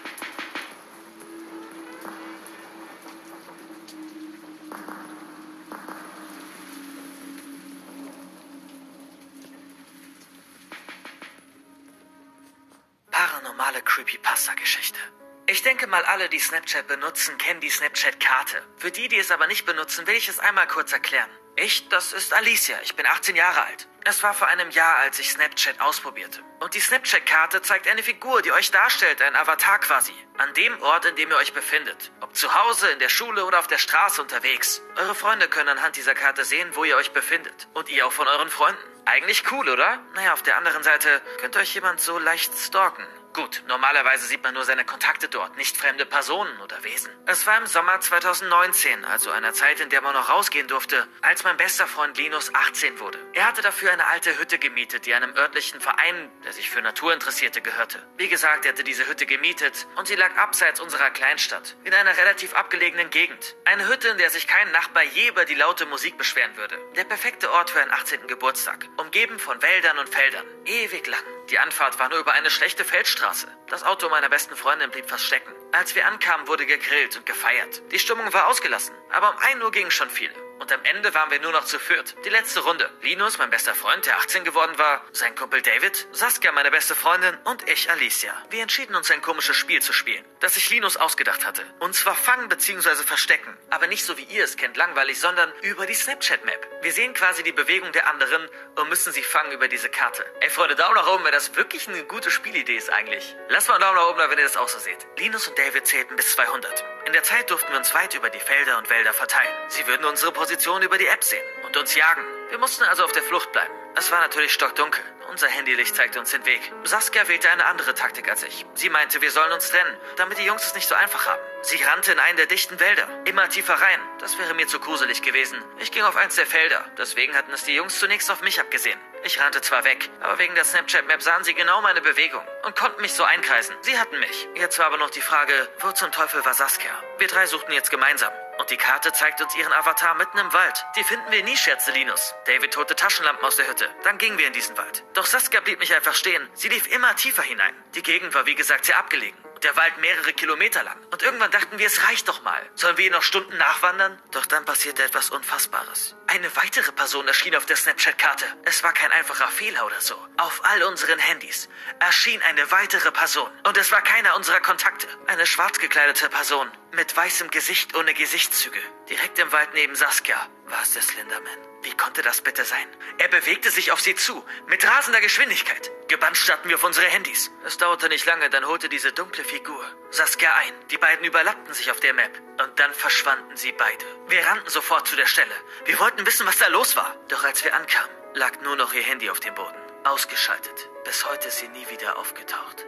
[13.16, 14.99] Paranormale Creepypasta-Geschichte.
[15.45, 18.61] Ich denke mal, alle, die Snapchat benutzen, kennen die Snapchat-Karte.
[18.76, 21.30] Für die, die es aber nicht benutzen, will ich es einmal kurz erklären.
[21.55, 22.78] Ich, das ist Alicia.
[22.84, 23.88] Ich bin 18 Jahre alt.
[24.03, 26.41] Es war vor einem Jahr, als ich Snapchat ausprobierte.
[26.59, 30.13] Und die Snapchat-Karte zeigt eine Figur, die euch darstellt, ein Avatar quasi.
[30.38, 32.11] An dem Ort, in dem ihr euch befindet.
[32.20, 34.82] Ob zu Hause, in der Schule oder auf der Straße unterwegs.
[34.97, 37.70] Eure Freunde können anhand dieser Karte sehen, wo ihr euch befindet.
[37.76, 38.94] Und ihr auch von euren Freunden.
[39.06, 39.99] Eigentlich cool, oder?
[40.16, 43.06] Naja, auf der anderen Seite könnte euch jemand so leicht stalken.
[43.36, 47.11] Gut, normalerweise sieht man nur seine Kontakte dort, nicht fremde Personen oder Wesen.
[47.25, 51.43] Es war im Sommer 2019, also einer Zeit, in der man noch rausgehen durfte, als
[51.43, 53.19] mein bester Freund Linus 18 wurde.
[53.33, 57.13] Er hatte dafür eine alte Hütte gemietet, die einem örtlichen Verein, der sich für Natur
[57.13, 58.01] interessierte, gehörte.
[58.15, 62.15] Wie gesagt, er hatte diese Hütte gemietet und sie lag abseits unserer Kleinstadt, in einer
[62.15, 63.57] relativ abgelegenen Gegend.
[63.65, 66.79] Eine Hütte, in der sich kein Nachbar je über die laute Musik beschweren würde.
[66.95, 68.27] Der perfekte Ort für einen 18.
[68.27, 70.45] Geburtstag, umgeben von Wäldern und Feldern.
[70.63, 71.34] Ewig lang.
[71.49, 73.47] Die Anfahrt war nur über eine schlechte Feldstraße.
[73.67, 75.53] Das Auto meiner besten Freundin blieb fast stecken.
[75.73, 77.83] Als wir ankamen, wurde gegrillt und gefeiert.
[77.91, 80.33] Die Stimmung war ausgelassen, aber um 1 Uhr gingen schon viele.
[80.59, 82.15] Und am Ende waren wir nur noch zu viert.
[82.25, 82.89] Die letzte Runde.
[83.01, 87.37] Linus, mein bester Freund, der 18 geworden war, sein Kumpel David, Saskia, meine beste Freundin
[87.43, 88.33] und ich, Alicia.
[88.49, 91.63] Wir entschieden uns ein komisches Spiel zu spielen, das sich Linus ausgedacht hatte.
[91.79, 93.03] Und zwar fangen bzw.
[93.03, 93.57] verstecken.
[93.71, 96.83] Aber nicht so wie ihr es kennt, langweilig, sondern über die Snapchat-Map.
[96.83, 100.23] Wir sehen quasi die Bewegung der anderen und müssen sie fangen über diese Karte.
[100.41, 103.35] Ey Freunde, Daumen nach oben, weil das wirklich eine gute Spielidee ist eigentlich.
[103.49, 105.07] Lasst mal einen Daumen nach oben da, wenn ihr das auch so seht.
[105.17, 106.83] Linus und David zählten bis 200.
[107.07, 109.51] In der Zeit durften wir uns weit über die Felder und Wälder verteilen.
[109.69, 112.23] Sie würden unsere Position über die App sehen und uns jagen.
[112.49, 113.73] Wir mussten also auf der Flucht bleiben.
[113.95, 115.03] Es war natürlich stockdunkel.
[115.29, 116.61] Unser Handylicht zeigte uns den Weg.
[116.83, 118.65] Saskia wählte eine andere Taktik als ich.
[118.75, 121.41] Sie meinte, wir sollen uns trennen, damit die Jungs es nicht so einfach haben.
[121.63, 123.99] Sie rannte in einen der dichten Wälder, immer tiefer rein.
[124.19, 125.57] Das wäre mir zu gruselig gewesen.
[125.79, 126.85] Ich ging auf eins der Felder.
[126.97, 128.99] Deswegen hatten es die Jungs zunächst auf mich abgesehen.
[129.23, 133.01] Ich rannte zwar weg, aber wegen der Snapchat-Map sahen sie genau meine Bewegung und konnten
[133.01, 133.75] mich so einkreisen.
[133.81, 134.47] Sie hatten mich.
[134.53, 136.91] Jetzt war aber noch die Frage, wo zum Teufel war Saskia?
[137.17, 138.31] Wir drei suchten jetzt gemeinsam.
[138.58, 140.86] Und die Karte zeigt uns ihren Avatar mitten im Wald.
[140.95, 142.34] Die finden wir nie, scherzte Linus.
[142.45, 143.89] David holte Taschenlampen aus der Hütte.
[144.03, 145.03] Dann gingen wir in diesen Wald.
[145.14, 146.47] Doch Saskia blieb nicht einfach stehen.
[146.53, 147.76] Sie lief immer tiefer hinein.
[147.95, 150.97] Die Gegend war wie gesagt sehr abgelegen der Wald mehrere Kilometer lang.
[151.11, 152.61] Und irgendwann dachten wir, es reicht doch mal.
[152.76, 154.22] Sollen wir noch Stunden nachwandern?
[154.32, 156.16] Doch dann passierte etwas Unfassbares.
[156.28, 158.45] Eine weitere Person erschien auf der Snapchat-Karte.
[158.63, 160.16] Es war kein einfacher Fehler oder so.
[160.38, 161.68] Auf all unseren Handys
[161.99, 163.49] erschien eine weitere Person.
[163.68, 165.07] Und es war keiner unserer Kontakte.
[165.26, 166.70] Eine schwarz gekleidete Person.
[166.91, 168.80] Mit weißem Gesicht ohne Gesichtszüge.
[169.09, 171.74] Direkt im Wald neben Saskia war es der Slenderman.
[171.86, 172.88] Wie konnte das bitte sein?
[173.19, 175.91] Er bewegte sich auf sie zu, mit rasender Geschwindigkeit.
[176.07, 177.51] Gebannt starrten wir auf unsere Handys.
[177.63, 180.73] Es dauerte nicht lange, dann holte diese dunkle Figur Saskia ein.
[180.89, 182.41] Die beiden überlappten sich auf der Map.
[182.59, 184.03] Und dann verschwanden sie beide.
[184.27, 185.53] Wir rannten sofort zu der Stelle.
[185.86, 187.15] Wir wollten wissen, was da los war.
[187.27, 189.77] Doch als wir ankamen, lag nur noch ihr Handy auf dem Boden.
[190.05, 190.89] Ausgeschaltet.
[191.03, 192.83] Bis heute ist sie nie wieder aufgetaucht.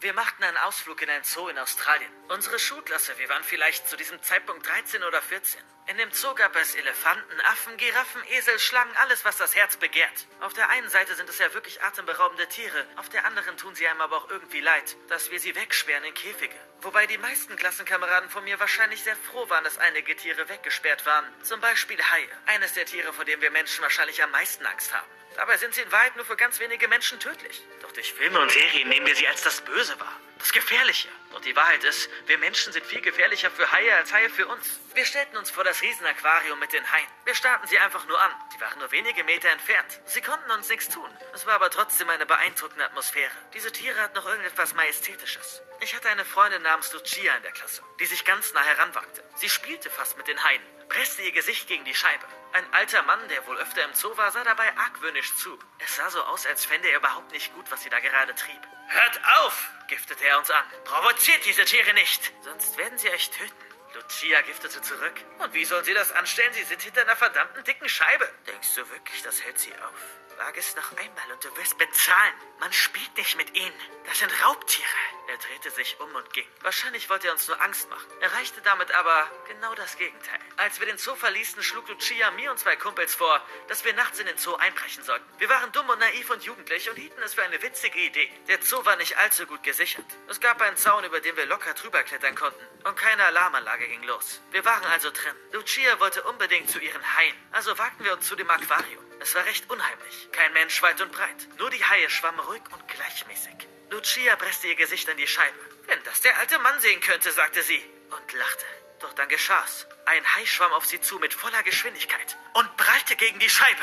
[0.00, 2.10] Wir machten einen Ausflug in ein Zoo in Australien.
[2.28, 5.60] Unsere Schulklasse, wir waren vielleicht zu diesem Zeitpunkt 13 oder 14.
[5.88, 10.26] In dem Zoo gab es Elefanten, Affen, Giraffen, Esel, Schlangen, alles, was das Herz begehrt.
[10.40, 13.86] Auf der einen Seite sind es ja wirklich atemberaubende Tiere, auf der anderen tun sie
[13.86, 16.56] einem aber auch irgendwie leid, dass wir sie wegsperren in Käfige.
[16.80, 21.26] Wobei die meisten Klassenkameraden von mir wahrscheinlich sehr froh waren, dass einige Tiere weggesperrt waren.
[21.42, 25.19] Zum Beispiel Haie, eines der Tiere, vor dem wir Menschen wahrscheinlich am meisten Angst haben.
[25.36, 27.62] Dabei sind sie in Wahrheit nur für ganz wenige Menschen tödlich.
[27.82, 30.20] Doch durch Filme und Serien nehmen wir sie als das Böse wahr.
[30.38, 31.08] Das Gefährliche.
[31.32, 34.80] Doch die Wahrheit ist, wir Menschen sind viel gefährlicher für Haie als Haie für uns.
[34.94, 37.06] Wir stellten uns vor das Riesenaquarium mit den Haien.
[37.24, 38.32] Wir starrten sie einfach nur an.
[38.52, 40.00] Sie waren nur wenige Meter entfernt.
[40.06, 41.08] Sie konnten uns nichts tun.
[41.34, 43.30] Es war aber trotzdem eine beeindruckende Atmosphäre.
[43.54, 45.62] Diese Tiere hatten noch irgendetwas Majestätisches.
[45.80, 49.22] Ich hatte eine Freundin namens Lucia in der Klasse, die sich ganz nah heranwagte.
[49.36, 52.26] Sie spielte fast mit den Haien, presste ihr Gesicht gegen die Scheibe.
[52.52, 55.56] Ein alter Mann, der wohl öfter im Zoo war, sah dabei argwöhnisch zu.
[55.78, 58.60] Es sah so aus, als fände er überhaupt nicht gut, was sie da gerade trieb.
[58.88, 59.70] Hört auf!
[59.86, 60.64] giftete er uns an.
[60.84, 63.54] Provoziert diese Tiere nicht, sonst werden sie euch töten.
[63.94, 65.14] Lucia giftete zurück.
[65.38, 66.52] Und wie sollen sie das anstellen?
[66.52, 68.28] Sie sind hinter einer verdammten dicken Scheibe.
[68.46, 70.29] Denkst du wirklich, das hält sie auf?
[70.40, 72.32] Wage es noch einmal und du wirst bezahlen.
[72.60, 73.74] Man spielt nicht mit ihnen.
[74.06, 74.86] Das sind Raubtiere.
[75.28, 76.48] Er drehte sich um und ging.
[76.62, 78.10] Wahrscheinlich wollte er uns nur Angst machen.
[78.20, 80.40] Erreichte damit aber genau das Gegenteil.
[80.56, 84.18] Als wir den Zoo verließen, schlug Lucia mir und zwei Kumpels vor, dass wir nachts
[84.18, 85.26] in den Zoo einbrechen sollten.
[85.38, 88.32] Wir waren dumm und naiv und jugendlich und hielten es für eine witzige Idee.
[88.48, 90.06] Der Zoo war nicht allzu gut gesichert.
[90.26, 92.66] Es gab einen Zaun, über den wir locker drüber klettern konnten.
[92.84, 94.40] Und keine Alarmanlage ging los.
[94.52, 95.36] Wir waren also drin.
[95.52, 97.36] Lucia wollte unbedingt zu ihren Haien.
[97.52, 99.04] Also wagten wir uns zu dem Aquarium.
[99.20, 100.28] Es war recht unheimlich.
[100.32, 101.48] Kein Mensch weit und breit.
[101.58, 103.68] Nur die Haie schwammen ruhig und gleichmäßig.
[103.90, 105.58] Lucia presste ihr Gesicht an die Scheibe.
[105.86, 108.64] Wenn das der alte Mann sehen könnte, sagte sie und lachte.
[109.00, 109.86] Doch dann geschah's.
[110.06, 113.82] Ein Hai schwamm auf sie zu mit voller Geschwindigkeit und prallte gegen die Scheibe.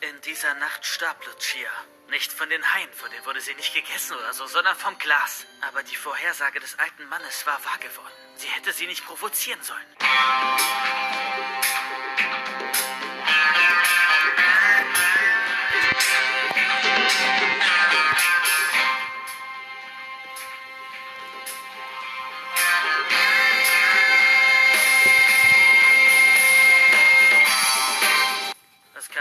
[0.00, 1.70] In dieser Nacht starb Lucia.
[2.08, 5.44] Nicht von den Haien, von denen wurde sie nicht gegessen oder so, sondern vom Glas.
[5.60, 8.14] Aber die Vorhersage des alten Mannes war wahr geworden.
[8.36, 9.86] Sie hätte sie nicht provozieren sollen.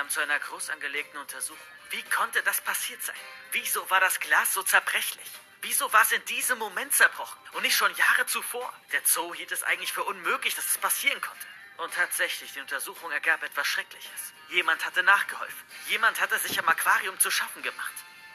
[0.10, 1.68] Zu einer groß angelegten Untersuchung.
[1.90, 3.16] Wie konnte das passiert sein?
[3.52, 5.28] Wieso war das Glas so zerbrechlich?
[5.62, 8.74] Wieso war es in diesem Moment zerbrochen und nicht schon Jahre zuvor?
[8.92, 11.48] Der Zoo hielt es eigentlich für unmöglich, dass es passieren konnte.
[11.78, 14.34] Und tatsächlich, die Untersuchung ergab etwas Schreckliches.
[14.50, 15.68] Jemand hatte nachgeholfen.
[15.88, 17.94] Jemand hatte sich am Aquarium zu schaffen gemacht.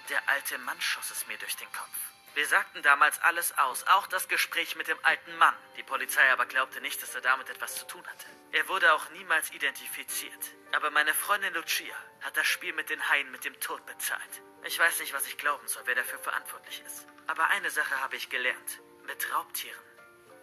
[0.09, 2.12] Der alte Mann schoss es mir durch den Kopf.
[2.35, 5.55] Wir sagten damals alles aus, auch das Gespräch mit dem alten Mann.
[5.77, 8.27] Die Polizei aber glaubte nicht, dass er damit etwas zu tun hatte.
[8.53, 10.51] Er wurde auch niemals identifiziert.
[10.73, 14.43] Aber meine Freundin Lucia hat das Spiel mit den Haien mit dem Tod bezahlt.
[14.65, 17.07] Ich weiß nicht, was ich glauben soll, wer dafür verantwortlich ist.
[17.27, 18.81] Aber eine Sache habe ich gelernt.
[19.05, 19.83] Mit Raubtieren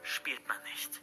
[0.04, 1.02] spielt man nicht.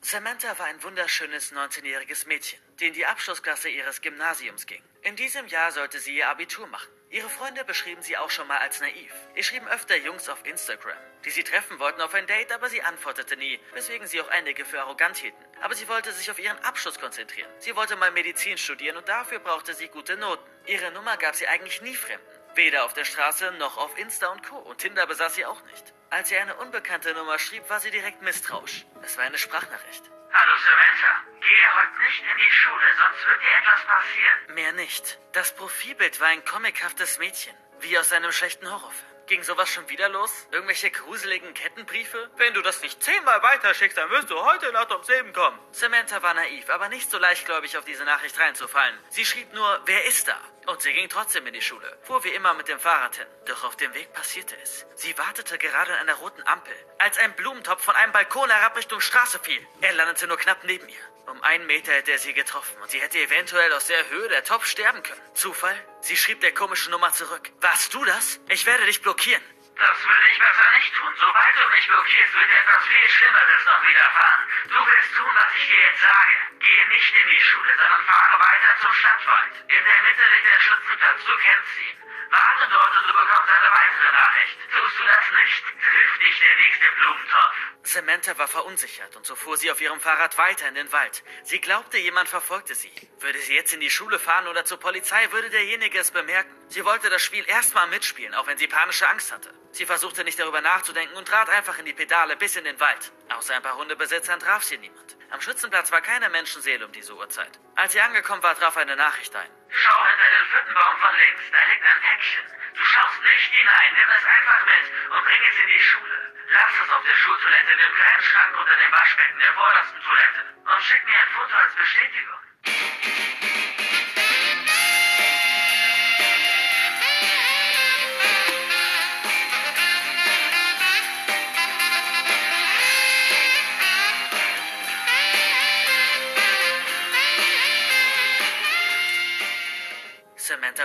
[0.00, 4.82] Samantha war ein wunderschönes 19-jähriges Mädchen, die in die Abschlussklasse ihres Gymnasiums ging.
[5.02, 6.95] In diesem Jahr sollte sie ihr Abitur machen.
[7.08, 9.12] Ihre Freunde beschrieben sie auch schon mal als naiv.
[9.36, 12.82] Ihr schrieben öfter Jungs auf Instagram, die sie treffen wollten auf ein Date, aber sie
[12.82, 15.44] antwortete nie, weswegen sie auch einige für arrogant hielten.
[15.60, 17.48] Aber sie wollte sich auf ihren Abschluss konzentrieren.
[17.58, 20.44] Sie wollte mal Medizin studieren und dafür brauchte sie gute Noten.
[20.66, 22.45] Ihre Nummer gab sie eigentlich nie Fremden.
[22.56, 24.56] Weder auf der Straße noch auf Insta und Co.
[24.56, 25.92] Und Tinder besaß sie auch nicht.
[26.08, 28.86] Als sie eine unbekannte Nummer schrieb, war sie direkt misstrauisch.
[29.02, 30.04] Es war eine Sprachnachricht.
[30.32, 34.54] Hallo Samantha, gehe heute nicht in die Schule, sonst wird dir etwas passieren.
[34.54, 35.18] Mehr nicht.
[35.32, 39.16] Das Profilbild war ein comichaftes Mädchen, wie aus einem schlechten Horrorfilm.
[39.26, 40.46] Ging sowas schon wieder los?
[40.52, 42.30] Irgendwelche gruseligen Kettenbriefe?
[42.36, 45.58] Wenn du das nicht zehnmal weiterschickst, dann wirst du heute Nacht ums Leben kommen.
[45.72, 48.96] Samantha war naiv, aber nicht so leichtgläubig auf diese Nachricht reinzufallen.
[49.10, 50.40] Sie schrieb nur, wer ist da?
[50.66, 53.26] Und sie ging trotzdem in die Schule, fuhr wie immer mit dem Fahrrad hin.
[53.46, 54.84] Doch auf dem Weg passierte es.
[54.96, 59.00] Sie wartete gerade an einer roten Ampel, als ein Blumentopf von einem Balkon herab Richtung
[59.00, 59.64] Straße fiel.
[59.80, 61.16] Er landete nur knapp neben ihr.
[61.28, 64.44] Um einen Meter hätte er sie getroffen und sie hätte eventuell aus der Höhe der
[64.44, 65.20] Top sterben können.
[65.34, 65.76] Zufall?
[66.00, 67.50] Sie schrieb der komischen Nummer zurück.
[67.60, 68.40] Warst du das?
[68.48, 69.42] Ich werde dich blockieren.
[69.76, 71.12] Das würde ich besser nicht tun.
[71.18, 74.48] Sobald du mich blockierst, wird etwas viel Schlimmeres noch widerfahren.
[74.68, 76.36] Du wirst tun, was ich dir jetzt sage.
[76.60, 79.52] Gehe nicht in die Schule, sondern fahre weiter zum Stadtwald.
[79.68, 82.05] In der Mitte liegt der Schützenplatz, du kennst ihn.
[82.30, 84.58] Warte dort und du bekommst eine weitere Nachricht.
[84.72, 87.56] Tust du das nicht, trifft dich der nächste Blumentopf.
[87.82, 91.22] Samantha war verunsichert und so fuhr sie auf ihrem Fahrrad weiter in den Wald.
[91.44, 92.92] Sie glaubte, jemand verfolgte sie.
[93.20, 96.52] Würde sie jetzt in die Schule fahren oder zur Polizei, würde derjenige es bemerken.
[96.68, 99.54] Sie wollte das Spiel erstmal mitspielen, auch wenn sie panische Angst hatte.
[99.70, 103.12] Sie versuchte nicht darüber nachzudenken und trat einfach in die Pedale bis in den Wald.
[103.28, 105.15] Außer ein paar Hundebesitzern traf sie niemand.
[105.30, 107.58] Am Schützenplatz war keine Menschenseele um diese Uhrzeit.
[107.74, 109.50] Als sie angekommen war, traf eine Nachricht ein.
[109.68, 112.44] Schau hinter den Fittenbaum von links, da liegt ein Päckchen.
[112.74, 116.34] Du schaust nicht hinein, nimm es einfach mit und bring es in die Schule.
[116.50, 120.42] Lass es auf der Schultoilette in dem kleinen Schrank unter dem Waschbecken der vordersten Toilette.
[120.62, 122.40] Und schick mir ein Foto als Bestätigung.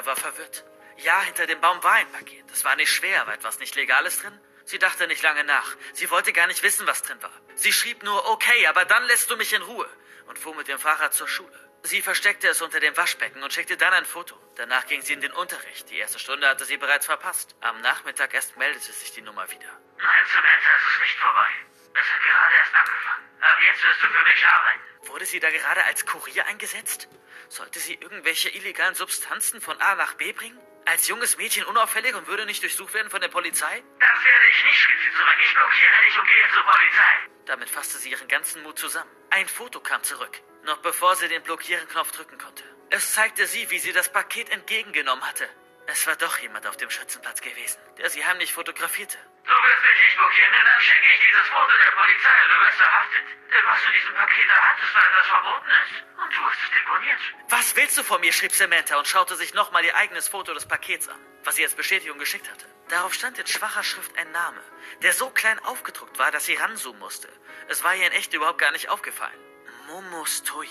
[0.01, 0.63] Samantha war verwirrt.
[0.97, 2.45] Ja, hinter dem Baum war ein Paket.
[2.51, 4.39] Es war nicht schwer, aber etwas nicht Legales drin?
[4.65, 5.75] Sie dachte nicht lange nach.
[5.93, 7.33] Sie wollte gar nicht wissen, was drin war.
[7.55, 9.89] Sie schrieb nur, okay, aber dann lässt du mich in Ruhe
[10.27, 11.59] und fuhr mit dem Fahrrad zur Schule.
[11.83, 14.35] Sie versteckte es unter dem Waschbecken und schickte dann ein Foto.
[14.55, 15.89] Danach ging sie in den Unterricht.
[15.89, 17.55] Die erste Stunde hatte sie bereits verpasst.
[17.61, 19.71] Am Nachmittag erst meldete sich die Nummer wieder.
[19.97, 21.49] Nein, Samantha, es ist nicht vorbei.
[21.93, 23.25] Es hat gerade erst angefangen.
[23.41, 24.81] Ab jetzt wirst du für mich arbeiten.
[25.07, 27.09] Wurde sie da gerade als Kurier eingesetzt?
[27.49, 30.59] Sollte sie irgendwelche illegalen Substanzen von A nach B bringen?
[30.85, 33.83] Als junges Mädchen unauffällig und würde nicht durchsucht werden von der Polizei?
[33.99, 34.87] Das werde ich nicht
[35.17, 35.35] zurück.
[35.43, 37.29] Ich blockiere dich und gehe zur Polizei.
[37.45, 39.09] Damit fasste sie ihren ganzen Mut zusammen.
[39.29, 42.63] Ein Foto kam zurück, noch bevor sie den Blockieren-Knopf drücken konnte.
[42.89, 45.47] Es zeigte sie, wie sie das Paket entgegengenommen hatte.
[45.87, 49.17] Es war doch jemand auf dem Schützenplatz gewesen, der sie heimlich fotografierte.
[49.43, 52.65] Du wirst mich nicht blockieren, denn dann schicke ich dieses Foto der Polizei und du
[52.65, 53.23] wirst verhaftet.
[53.51, 56.03] Denn was du diesem Paket da hattest, weil etwas verboten ist.
[56.23, 57.19] Und du hast es deponiert.
[57.49, 58.31] Was willst du von mir?
[58.31, 61.75] schrieb Samantha und schaute sich nochmal ihr eigenes Foto des Pakets an, was sie als
[61.75, 62.65] Bestätigung geschickt hatte.
[62.89, 64.61] Darauf stand in schwacher Schrift ein Name,
[65.01, 67.27] der so klein aufgedruckt war, dass sie ranzoomen musste.
[67.67, 69.39] Es war ihr in echt überhaupt gar nicht aufgefallen.
[69.87, 70.69] Momostoya,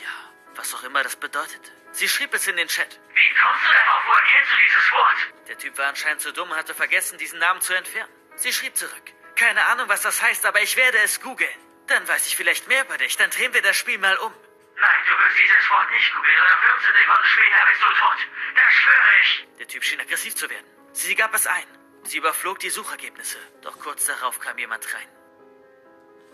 [0.54, 1.72] was auch immer das bedeutete.
[1.92, 3.00] Sie schrieb es in den Chat.
[3.14, 4.02] Wie kommst du darauf?
[4.06, 5.48] Woher kennst du dieses Wort?
[5.48, 8.12] Der Typ war anscheinend zu dumm und hatte vergessen, diesen Namen zu entfernen.
[8.36, 9.12] Sie schrieb zurück.
[9.36, 11.58] Keine Ahnung, was das heißt, aber ich werde es googeln.
[11.88, 13.16] Dann weiß ich vielleicht mehr über dich.
[13.16, 14.32] Dann drehen wir das Spiel mal um.
[14.76, 18.18] Nein, du wirst dieses Wort nicht googeln oder 15 Sekunden später bist du tot.
[18.54, 19.46] Das schwöre ich.
[19.58, 20.66] Der Typ schien aggressiv zu werden.
[20.92, 21.66] Sie gab es ein.
[22.04, 23.38] Sie überflog die Suchergebnisse.
[23.62, 25.08] Doch kurz darauf kam jemand rein.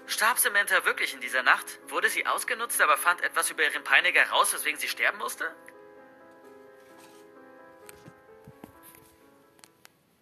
[0.07, 1.79] Starb Samantha wirklich in dieser Nacht?
[1.89, 5.55] Wurde sie ausgenutzt, aber fand etwas über ihren Peiniger raus, weswegen sie sterben musste?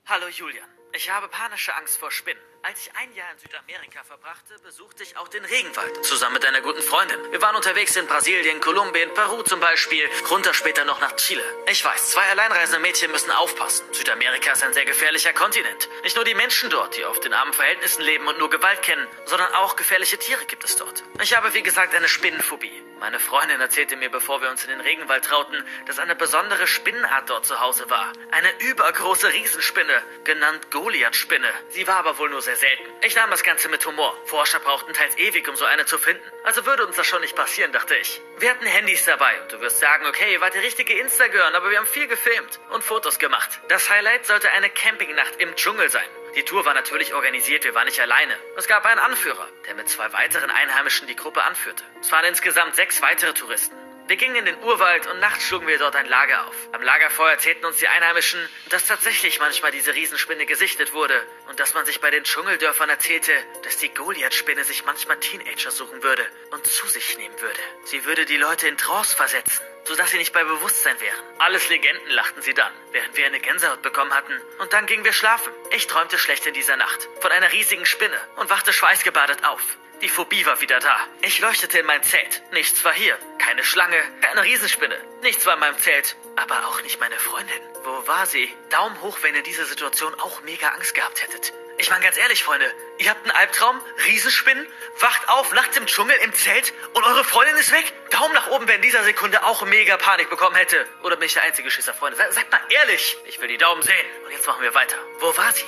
[0.06, 0.68] Hallo Julian.
[0.92, 2.42] Ich habe panische Angst vor Spinnen.
[2.66, 6.02] Als ich ein Jahr in Südamerika verbrachte, besuchte ich auch den Regenwald.
[6.02, 7.20] Zusammen mit einer guten Freundin.
[7.30, 11.42] Wir waren unterwegs in Brasilien, Kolumbien, Peru zum Beispiel, runter später noch nach Chile.
[11.70, 13.84] Ich weiß, zwei alleinreisende Mädchen müssen aufpassen.
[13.92, 15.90] Südamerika ist ein sehr gefährlicher Kontinent.
[16.04, 19.06] Nicht nur die Menschen dort, die auf den armen Verhältnissen leben und nur Gewalt kennen,
[19.26, 21.04] sondern auch gefährliche Tiere gibt es dort.
[21.20, 22.82] Ich habe, wie gesagt, eine Spinnenphobie.
[22.98, 27.28] Meine Freundin erzählte mir, bevor wir uns in den Regenwald trauten, dass eine besondere Spinnenart
[27.28, 28.10] dort zu Hause war.
[28.30, 31.52] Eine übergroße Riesenspinne, genannt Goliath-Spinne.
[31.68, 32.84] Sie war aber wohl nur sehr selten.
[33.02, 34.16] Ich nahm das Ganze mit Humor.
[34.26, 36.22] Forscher brauchten teils ewig, um so eine zu finden.
[36.44, 38.20] Also würde uns das schon nicht passieren, dachte ich.
[38.38, 41.70] Wir hatten Handys dabei und du wirst sagen, okay, ihr wart die richtige Instagram, aber
[41.70, 43.60] wir haben viel gefilmt und Fotos gemacht.
[43.68, 46.08] Das Highlight sollte eine Campingnacht im Dschungel sein.
[46.36, 48.36] Die Tour war natürlich organisiert, wir waren nicht alleine.
[48.56, 51.84] Es gab einen Anführer, der mit zwei weiteren Einheimischen die Gruppe anführte.
[52.00, 53.83] Es waren insgesamt sechs weitere Touristen.
[54.06, 56.54] Wir gingen in den Urwald und nachts schlugen wir dort ein Lager auf.
[56.72, 58.38] Am Lagerfeuer erzählten uns die Einheimischen,
[58.68, 61.14] dass tatsächlich manchmal diese Riesenspinne gesichtet wurde
[61.48, 63.32] und dass man sich bei den Dschungeldörfern erzählte,
[63.62, 67.60] dass die Goliath-Spinne sich manchmal Teenager suchen würde und zu sich nehmen würde.
[67.84, 71.24] Sie würde die Leute in Trance versetzen, sodass sie nicht bei Bewusstsein wären.
[71.38, 74.38] Alles Legenden lachten sie dann, während wir eine Gänsehaut bekommen hatten.
[74.58, 75.50] Und dann gingen wir schlafen.
[75.70, 79.62] Ich träumte schlecht in dieser Nacht von einer riesigen Spinne und wachte schweißgebadet auf.
[80.04, 80.98] Die Phobie war wieder da.
[81.22, 82.42] Ich leuchtete in mein Zelt.
[82.52, 83.18] Nichts war hier.
[83.38, 85.00] Keine Schlange, keine Riesenspinne.
[85.22, 86.14] Nichts war in meinem Zelt.
[86.36, 87.58] Aber auch nicht meine Freundin.
[87.84, 88.52] Wo war sie?
[88.68, 91.54] Daumen hoch, wenn ihr in dieser Situation auch mega Angst gehabt hättet.
[91.78, 94.66] Ich meine ganz ehrlich, Freunde, ihr habt einen Albtraum, Riesenspinnen,
[95.00, 97.90] wacht auf, nachts im Dschungel, im Zelt und eure Freundin ist weg?
[98.10, 100.86] Daumen nach oben, wer in dieser Sekunde auch mega Panik bekommen hätte.
[101.02, 102.18] Oder bin ich der einzige Schisser, Freunde?
[102.18, 103.16] Se seid mal ehrlich.
[103.24, 104.06] Ich will die Daumen sehen.
[104.26, 104.98] Und jetzt machen wir weiter.
[105.20, 105.64] Wo war sie?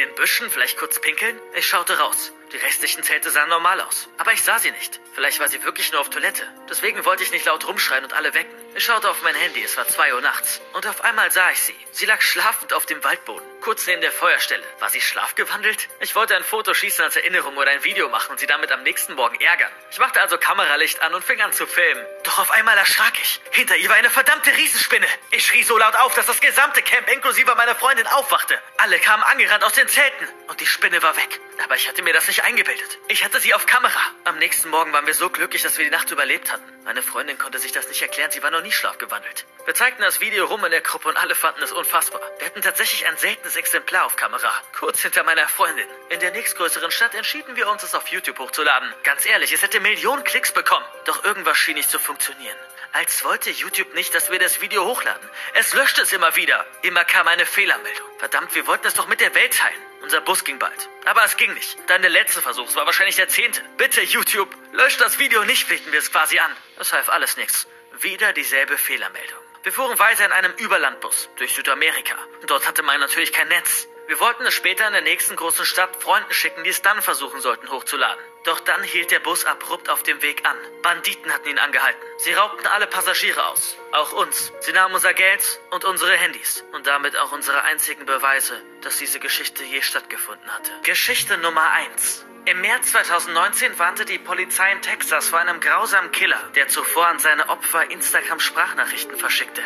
[0.00, 1.38] Den Büschen, vielleicht kurz pinkeln?
[1.54, 2.32] Ich schaute raus.
[2.54, 4.08] Die restlichen Zelte sahen normal aus.
[4.16, 4.98] Aber ich sah sie nicht.
[5.12, 6.42] Vielleicht war sie wirklich nur auf Toilette.
[6.70, 8.59] Deswegen wollte ich nicht laut rumschreien und alle wecken.
[8.76, 10.60] Ich schaute auf mein Handy, es war zwei Uhr nachts.
[10.74, 11.74] Und auf einmal sah ich sie.
[11.90, 14.62] Sie lag schlafend auf dem Waldboden, kurz neben der Feuerstelle.
[14.78, 15.88] War sie schlafgewandelt?
[15.98, 18.84] Ich wollte ein Foto schießen als Erinnerung oder ein Video machen und sie damit am
[18.84, 19.72] nächsten Morgen ärgern.
[19.90, 22.06] Ich machte also Kameralicht an und fing an zu filmen.
[22.22, 23.40] Doch auf einmal erschrak ich.
[23.50, 25.06] Hinter ihr war eine verdammte Riesenspinne.
[25.32, 28.56] Ich schrie so laut auf, dass das gesamte Camp inklusive meiner Freundin aufwachte.
[28.78, 31.40] Alle kamen angerannt aus den Zelten und die Spinne war weg.
[31.64, 32.98] Aber ich hatte mir das nicht eingebildet.
[33.08, 34.00] Ich hatte sie auf Kamera.
[34.24, 36.64] Am nächsten Morgen waren wir so glücklich, dass wir die Nacht überlebt hatten.
[36.84, 39.46] Meine Freundin konnte sich das nicht erklären, sie war noch nie schlafgewandelt.
[39.66, 42.20] Wir zeigten das Video rum in der Gruppe und alle fanden es unfassbar.
[42.38, 44.52] Wir hatten tatsächlich ein seltenes Exemplar auf Kamera.
[44.78, 45.86] Kurz hinter meiner Freundin.
[46.08, 48.92] In der nächstgrößeren Stadt entschieden wir uns, es auf YouTube hochzuladen.
[49.02, 50.86] Ganz ehrlich, es hätte Millionen Klicks bekommen.
[51.04, 52.56] Doch irgendwas schien nicht zu funktionieren.
[52.92, 55.28] Als wollte YouTube nicht, dass wir das Video hochladen.
[55.54, 56.66] Es löschte es immer wieder.
[56.82, 58.06] Immer kam eine Fehlermeldung.
[58.18, 59.80] Verdammt, wir wollten es doch mit der Welt teilen.
[60.02, 60.88] Unser Bus ging bald.
[61.04, 61.78] Aber es ging nicht.
[61.86, 62.68] Dann der letzte Versuch.
[62.68, 63.62] Es war wahrscheinlich der zehnte.
[63.76, 66.56] Bitte, YouTube, löscht das Video nicht, flehten wir es quasi an.
[66.78, 67.68] Das half alles nichts.
[68.02, 69.38] Wieder dieselbe Fehlermeldung.
[69.62, 72.16] Wir fuhren weiter in einem Überlandbus durch Südamerika.
[72.46, 73.88] Dort hatte man natürlich kein Netz.
[74.06, 77.42] Wir wollten es später in der nächsten großen Stadt Freunden schicken, die es dann versuchen
[77.42, 78.24] sollten hochzuladen.
[78.44, 80.56] Doch dann hielt der Bus abrupt auf dem Weg an.
[80.82, 82.00] Banditen hatten ihn angehalten.
[82.18, 83.76] Sie raubten alle Passagiere aus.
[83.92, 84.52] Auch uns.
[84.60, 86.64] Sie nahmen unser Geld und unsere Handys.
[86.72, 90.70] Und damit auch unsere einzigen Beweise, dass diese Geschichte je stattgefunden hatte.
[90.84, 92.24] Geschichte Nummer 1.
[92.46, 97.18] Im März 2019 warnte die Polizei in Texas vor einem grausamen Killer, der zuvor an
[97.18, 99.62] seine Opfer Instagram-Sprachnachrichten verschickte.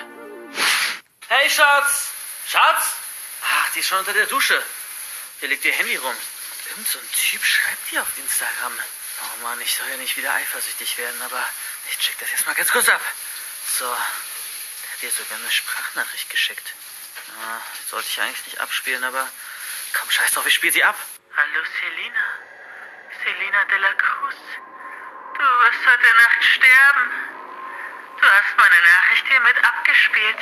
[1.28, 2.10] Hey Schatz!
[2.48, 2.96] Schatz!
[3.42, 4.60] Ach, die ist schon unter der Dusche.
[5.38, 6.14] Hier liegt ihr Handy rum.
[6.66, 8.72] Irgend so ein Typ schreibt dir auf Instagram.
[9.22, 11.44] Oh Mann, ich soll ja nicht wieder eifersüchtig werden, aber
[11.90, 13.00] ich check das jetzt mal ganz kurz ab.
[13.66, 16.74] So, der hat dir sogar eine Sprachnachricht geschickt.
[17.28, 19.28] Ja, sollte ich eigentlich nicht abspielen, aber
[19.92, 20.96] komm, scheiß drauf, ich spiele sie ab.
[21.36, 22.24] Hallo Selina.
[23.22, 24.36] Selina de la Cruz.
[25.34, 27.10] Du wirst heute Nacht sterben.
[28.20, 30.38] Du hast meine Nachricht hiermit abgespielt.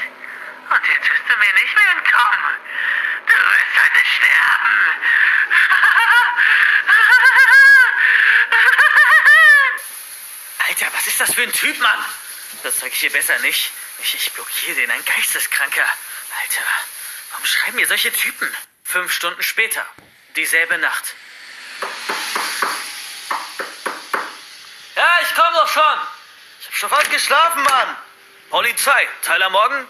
[0.71, 2.55] Und jetzt wirst du mir nicht mehr entkommen.
[3.29, 4.79] Heute sterben.
[10.69, 12.05] Alter, was ist das für ein Typ, Mann?
[12.63, 13.71] Das zeige ich dir besser nicht.
[14.01, 15.85] Ich, ich blockiere den, ein Geisteskranker.
[16.41, 16.63] Alter,
[17.31, 18.49] warum schreiben mir solche Typen?
[18.85, 19.87] Fünf Stunden später.
[20.37, 21.15] Dieselbe Nacht.
[24.97, 25.99] Ja, ich komme doch schon.
[26.61, 27.97] Ich hab schon fast geschlafen, Mann.
[28.51, 29.89] Polizei, Tyler Morgan?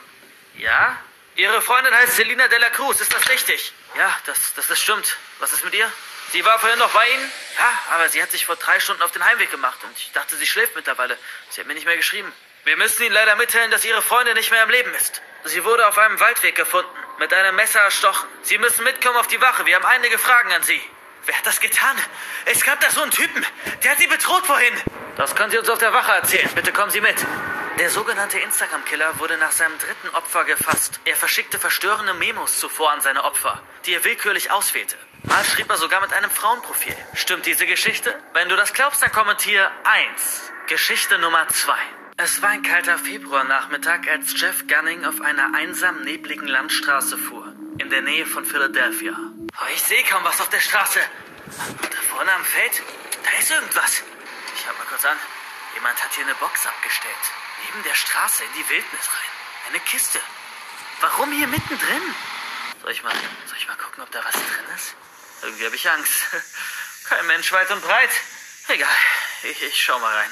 [0.55, 0.99] Ja?
[1.37, 3.73] Ihre Freundin heißt Selina de la Cruz, ist das richtig?
[3.97, 5.17] Ja, das, das, das stimmt.
[5.39, 5.91] Was ist mit ihr?
[6.31, 7.33] Sie war vorhin noch bei Ihnen?
[7.59, 10.37] Ja, aber sie hat sich vor drei Stunden auf den Heimweg gemacht und ich dachte,
[10.37, 11.19] sie schläft mittlerweile.
[11.51, 12.33] Sie hat mir nicht mehr geschrieben.
[12.65, 15.21] Wir müssen Ihnen leider mitteilen, dass Ihre Freundin nicht mehr am Leben ist.
[15.45, 18.29] Sie wurde auf einem Waldweg gefunden, mit einem Messer erstochen.
[18.43, 19.67] Sie müssen mitkommen auf die Wache.
[19.67, 20.81] Wir haben einige Fragen an Sie.
[21.25, 21.97] Wer hat das getan?
[22.45, 23.45] Es gab da so einen Typen.
[23.83, 24.75] Der hat Sie bedroht vorhin.
[25.17, 26.51] Das können Sie uns auf der Wache erzählen.
[26.55, 27.17] Bitte kommen Sie mit.
[27.79, 31.01] Der sogenannte Instagram-Killer wurde nach seinem dritten Opfer gefasst.
[31.05, 34.97] Er verschickte verstörende Memos zuvor an seine Opfer, die er willkürlich auswählte.
[35.23, 36.95] Mal schrieb er sogar mit einem Frauenprofil.
[37.15, 38.15] Stimmt diese Geschichte?
[38.35, 40.53] Wenn du das glaubst, dann kommentier 1.
[40.69, 41.75] Geschichte Nummer 2.
[42.19, 47.89] Es war ein kalter Februarnachmittag, als Jeff Gunning auf einer einsamen, nebligen Landstraße fuhr, in
[47.89, 49.17] der Nähe von Philadelphia.
[49.17, 51.01] Oh, ich sehe kaum was auf der Straße.
[51.81, 52.83] Da vorne am Feld,
[53.25, 54.03] da ist irgendwas.
[54.57, 55.17] Ich hab mal kurz an.
[55.75, 57.42] Jemand hat hier eine Box abgestellt.
[57.65, 59.31] Neben der Straße in die Wildnis rein.
[59.69, 60.21] Eine Kiste.
[61.01, 62.15] Warum hier mittendrin?
[62.81, 63.15] Soll ich mal,
[63.47, 64.95] soll ich mal gucken, ob da was drin ist?
[65.43, 66.23] Irgendwie habe ich Angst.
[67.09, 68.11] Kein Mensch weit und breit.
[68.69, 68.89] Egal,
[69.43, 70.31] ich, ich schau mal rein.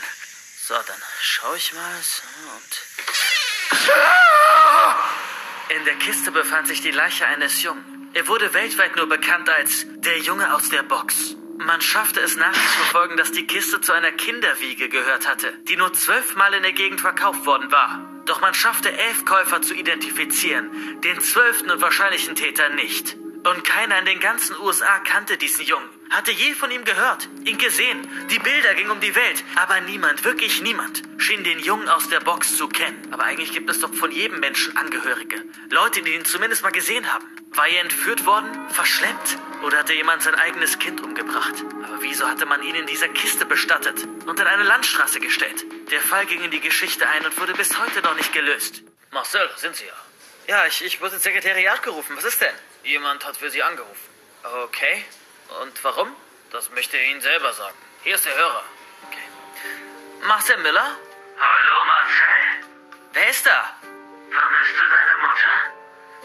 [0.63, 2.23] So, dann schaue ich mal so
[2.57, 3.71] und.
[5.77, 8.11] In der Kiste befand sich die Leiche eines Jungen.
[8.15, 11.37] Er wurde weltweit nur bekannt als der Junge aus der Box.
[11.67, 16.55] Man schaffte es nachzuverfolgen, dass die Kiste zu einer Kinderwiege gehört hatte, die nur zwölfmal
[16.55, 18.23] in der Gegend verkauft worden war.
[18.25, 20.71] Doch man schaffte elf Käufer zu identifizieren,
[21.03, 23.15] den zwölften und wahrscheinlichen Täter nicht.
[23.45, 27.59] Und keiner in den ganzen USA kannte diesen Jungen, hatte je von ihm gehört, ihn
[27.59, 28.09] gesehen.
[28.31, 32.21] Die Bilder gingen um die Welt, aber niemand, wirklich niemand, schien den Jungen aus der
[32.21, 33.07] Box zu kennen.
[33.11, 35.45] Aber eigentlich gibt es doch von jedem Menschen Angehörige.
[35.69, 37.27] Leute, die ihn zumindest mal gesehen haben.
[37.53, 41.55] War er entführt worden, verschleppt oder hatte jemand sein eigenes Kind umgebracht?
[41.85, 45.65] Aber wieso hatte man ihn in dieser Kiste bestattet und in eine Landstraße gestellt?
[45.91, 48.83] Der Fall ging in die Geschichte ein und wurde bis heute noch nicht gelöst.
[49.11, 49.93] Marcel, sind Sie ja?
[50.47, 52.17] Ja, ich, ich wurde ins Sekretariat gerufen.
[52.17, 52.55] Was ist denn?
[52.85, 54.09] Jemand hat für Sie angerufen.
[54.65, 55.05] Okay.
[55.61, 56.15] Und warum?
[56.53, 57.77] Das möchte er Ihnen selber sagen.
[58.05, 58.65] Hier ist der Hörer.
[59.09, 60.27] Okay.
[60.27, 60.97] Marcel Miller?
[61.39, 62.71] Hallo Marcel.
[63.13, 63.77] Wer ist da?
[64.31, 65.80] Vermisst du deine Mutter?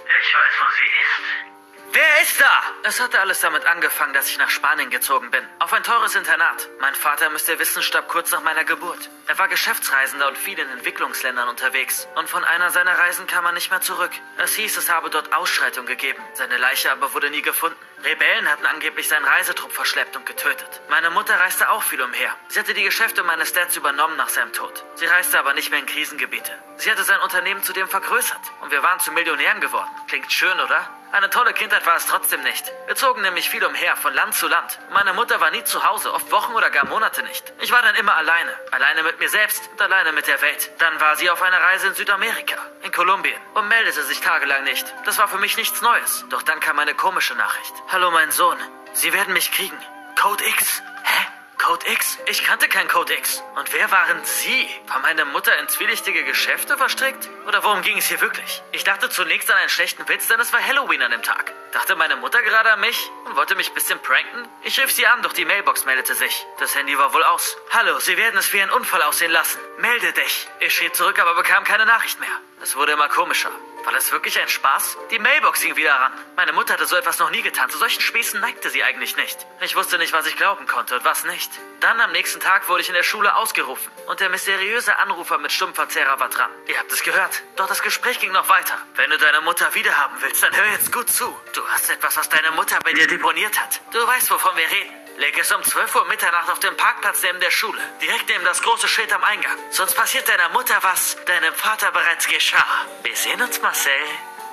[0.07, 1.45] Ich weiß, wo sie ist.
[1.93, 2.61] Wer ist da?
[2.83, 5.43] Es hatte alles damit angefangen, dass ich nach Spanien gezogen bin.
[5.59, 6.67] Auf ein teures Internat.
[6.81, 9.09] Mein Vater müsste ihr wissen, starb kurz nach meiner Geburt.
[9.27, 12.07] Er war Geschäftsreisender und viel in Entwicklungsländern unterwegs.
[12.15, 14.11] Und von einer seiner Reisen kam er nicht mehr zurück.
[14.37, 16.21] Es hieß, es habe dort Ausschreitung gegeben.
[16.33, 17.77] Seine Leiche aber wurde nie gefunden.
[18.05, 20.81] Rebellen hatten angeblich seinen Reisetrupp verschleppt und getötet.
[20.89, 22.35] Meine Mutter reiste auch viel umher.
[22.49, 24.85] Sie hatte die Geschäfte meines Dads übernommen nach seinem Tod.
[24.93, 26.51] Sie reiste aber nicht mehr in Krisengebiete.
[26.77, 28.41] Sie hatte sein Unternehmen zudem vergrößert.
[28.61, 29.89] Und wir waren zu Millionären geworden.
[30.07, 30.87] Klingt schön, oder?
[31.15, 32.69] Eine tolle Kindheit war es trotzdem nicht.
[32.87, 34.79] Wir zogen nämlich viel umher, von Land zu Land.
[34.91, 37.53] Meine Mutter war nie zu Hause, oft Wochen oder gar Monate nicht.
[37.61, 38.53] Ich war dann immer alleine.
[38.71, 40.71] Alleine mit mir selbst und alleine mit der Welt.
[40.79, 44.93] Dann war sie auf einer Reise in Südamerika, in Kolumbien, und meldete sich tagelang nicht.
[45.05, 46.25] Das war für mich nichts Neues.
[46.31, 47.73] Doch dann kam eine komische Nachricht.
[47.95, 48.57] Hallo, mein Sohn.
[48.91, 49.77] Sie werden mich kriegen.
[50.21, 50.83] Code X.
[51.05, 51.27] Hä?
[51.57, 52.17] Code X?
[52.25, 53.41] Ich kannte kein Code X.
[53.55, 54.67] Und wer waren Sie?
[54.87, 57.29] War meine Mutter in zwielichtige Geschäfte verstrickt?
[57.47, 58.61] Oder worum ging es hier wirklich?
[58.73, 61.53] Ich dachte zunächst an einen schlechten Witz, denn es war Halloween an dem Tag.
[61.71, 64.45] Dachte meine Mutter gerade an mich und wollte mich ein bisschen pranken?
[64.63, 66.45] Ich rief sie an, doch die Mailbox meldete sich.
[66.59, 67.55] Das Handy war wohl aus.
[67.71, 69.61] Hallo, Sie werden es wie ein Unfall aussehen lassen.
[69.77, 70.49] Melde dich.
[70.59, 72.41] Ich schrie zurück, aber bekam keine Nachricht mehr.
[72.61, 73.51] Es wurde immer komischer.
[73.85, 74.97] War das wirklich ein Spaß?
[75.11, 76.11] Die Mailbox ging wieder ran.
[76.35, 77.69] Meine Mutter hatte so etwas noch nie getan.
[77.69, 79.45] Zu solchen Späßen neigte sie eigentlich nicht.
[79.61, 81.51] Ich wusste nicht, was ich glauben konnte und was nicht.
[81.81, 85.51] Dann am nächsten Tag wurde ich in der Schule ausgerufen und der mysteriöse Anrufer mit
[85.51, 86.49] Stummverzehrer war dran.
[86.65, 87.43] Ihr habt es gehört.
[87.57, 88.75] Doch das Gespräch ging noch weiter.
[88.95, 91.25] Wenn du deine Mutter wiederhaben willst, dann hör jetzt gut zu.
[91.53, 93.81] Du hast etwas, was deine Mutter bei dir deponiert hat.
[93.93, 95.04] Du weißt, wovon wir reden.
[95.17, 97.81] Leg es um 12 Uhr Mitternacht auf dem Parkplatz neben der Schule.
[98.01, 99.57] Direkt neben das große Schild am Eingang.
[99.69, 102.85] Sonst passiert deiner Mutter, was deinem Vater bereits geschah.
[103.03, 103.91] Wir sehen uns, Marcel.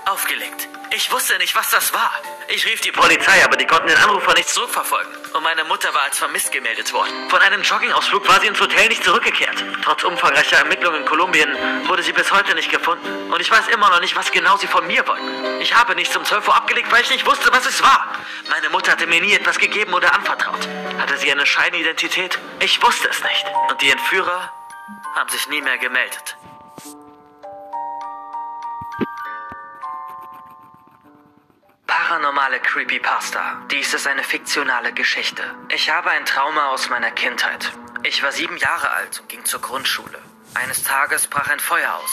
[0.07, 0.69] Aufgelegt.
[0.95, 2.11] Ich wusste nicht, was das war.
[2.49, 5.11] Ich rief die Polizei, aber die konnten den Anrufer nicht zurückverfolgen.
[5.33, 7.31] Und meine Mutter war als vermisst gemeldet worden.
[7.31, 9.65] Von einem Joggingausflug war sie ins Hotel nicht zurückgekehrt.
[9.83, 11.49] Trotz umfangreicher Ermittlungen in Kolumbien
[11.87, 13.33] wurde sie bis heute nicht gefunden.
[13.33, 15.61] Und ich weiß immer noch nicht, was genau sie von mir wollten.
[15.61, 18.09] Ich habe nichts um 12 Uhr abgelegt, weil ich nicht wusste, was es war.
[18.51, 20.69] Meine Mutter hatte mir nie etwas gegeben oder anvertraut.
[20.99, 22.39] Hatte sie eine Scheinidentität?
[22.61, 23.47] Ich wusste es nicht.
[23.71, 24.53] Und die Entführer
[25.15, 26.37] haben sich nie mehr gemeldet.
[31.93, 33.67] Paranormale Creepypasta.
[33.71, 35.43] Dies ist eine fiktionale Geschichte.
[35.69, 37.71] Ich habe ein Trauma aus meiner Kindheit.
[38.03, 40.19] Ich war sieben Jahre alt und ging zur Grundschule.
[40.55, 42.11] Eines Tages brach ein Feuer aus.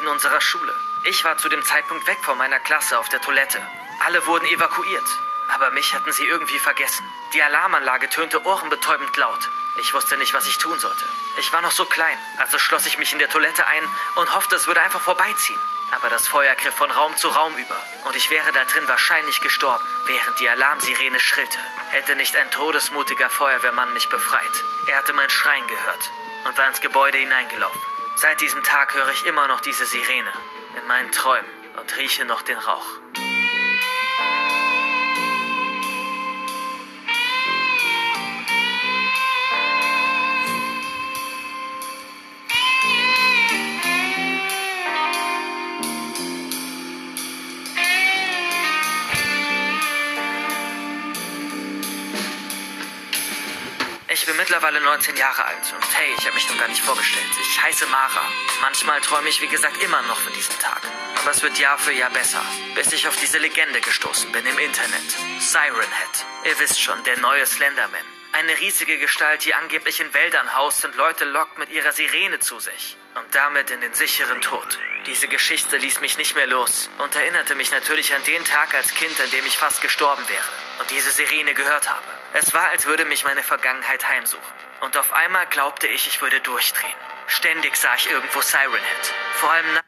[0.00, 0.72] In unserer Schule.
[1.04, 3.60] Ich war zu dem Zeitpunkt weg von meiner Klasse auf der Toilette.
[4.06, 5.08] Alle wurden evakuiert.
[5.54, 7.04] Aber mich hatten sie irgendwie vergessen.
[7.34, 9.50] Die Alarmanlage tönte ohrenbetäubend laut.
[9.82, 11.04] Ich wusste nicht, was ich tun sollte.
[11.38, 13.84] Ich war noch so klein, also schloss ich mich in der Toilette ein
[14.16, 15.60] und hoffte, es würde einfach vorbeiziehen.
[15.90, 19.40] Aber das Feuer griff von Raum zu Raum über und ich wäre da drin wahrscheinlich
[19.40, 21.58] gestorben, während die Alarmsirene schrillte.
[21.90, 24.64] Hätte nicht ein todesmutiger Feuerwehrmann mich befreit.
[24.86, 26.10] Er hatte mein Schreien gehört
[26.44, 27.80] und war ins Gebäude hineingelaufen.
[28.16, 30.32] Seit diesem Tag höre ich immer noch diese Sirene
[30.80, 32.86] in meinen Träumen und rieche noch den Rauch.
[54.28, 57.30] Bin mittlerweile 19 Jahre alt und hey, ich habe mich noch gar nicht vorgestellt.
[57.40, 58.30] Ich heiße Mara.
[58.60, 60.82] Manchmal träume ich wie gesagt immer noch von diesem Tag.
[61.18, 62.42] Aber es wird Jahr für Jahr besser,
[62.74, 65.16] bis ich auf diese Legende gestoßen bin im Internet.
[65.38, 66.26] Siren Head.
[66.44, 68.04] Ihr wisst schon, der neue Slenderman.
[68.32, 72.60] Eine riesige Gestalt, die angeblich in Wäldern haust und Leute lockt mit ihrer Sirene zu
[72.60, 72.98] sich.
[73.18, 74.78] Und damit in den sicheren Tod.
[75.06, 78.94] Diese Geschichte ließ mich nicht mehr los und erinnerte mich natürlich an den Tag als
[78.94, 80.44] Kind, an dem ich fast gestorben wäre
[80.80, 82.04] und diese Sirene gehört habe.
[82.34, 84.54] Es war, als würde mich meine Vergangenheit heimsuchen.
[84.82, 86.94] Und auf einmal glaubte ich, ich würde durchdrehen.
[87.26, 89.14] Ständig sah ich irgendwo Siren Head.
[89.34, 89.80] Vor allem na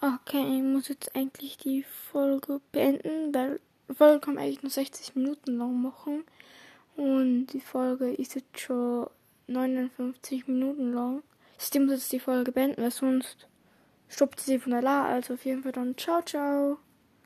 [0.00, 4.70] Okay, ich muss jetzt eigentlich die Folge beenden, weil die Folge kann man eigentlich nur
[4.70, 6.24] 60 Minuten lang machen.
[6.96, 9.10] Und die Folge ist jetzt schon
[9.48, 11.22] 59 Minuten lang.
[11.74, 13.48] Ich muss jetzt die Folge beenden, weil sonst
[14.08, 15.06] stoppt sie von allein.
[15.06, 16.78] Also auf jeden Fall dann ciao, ciao.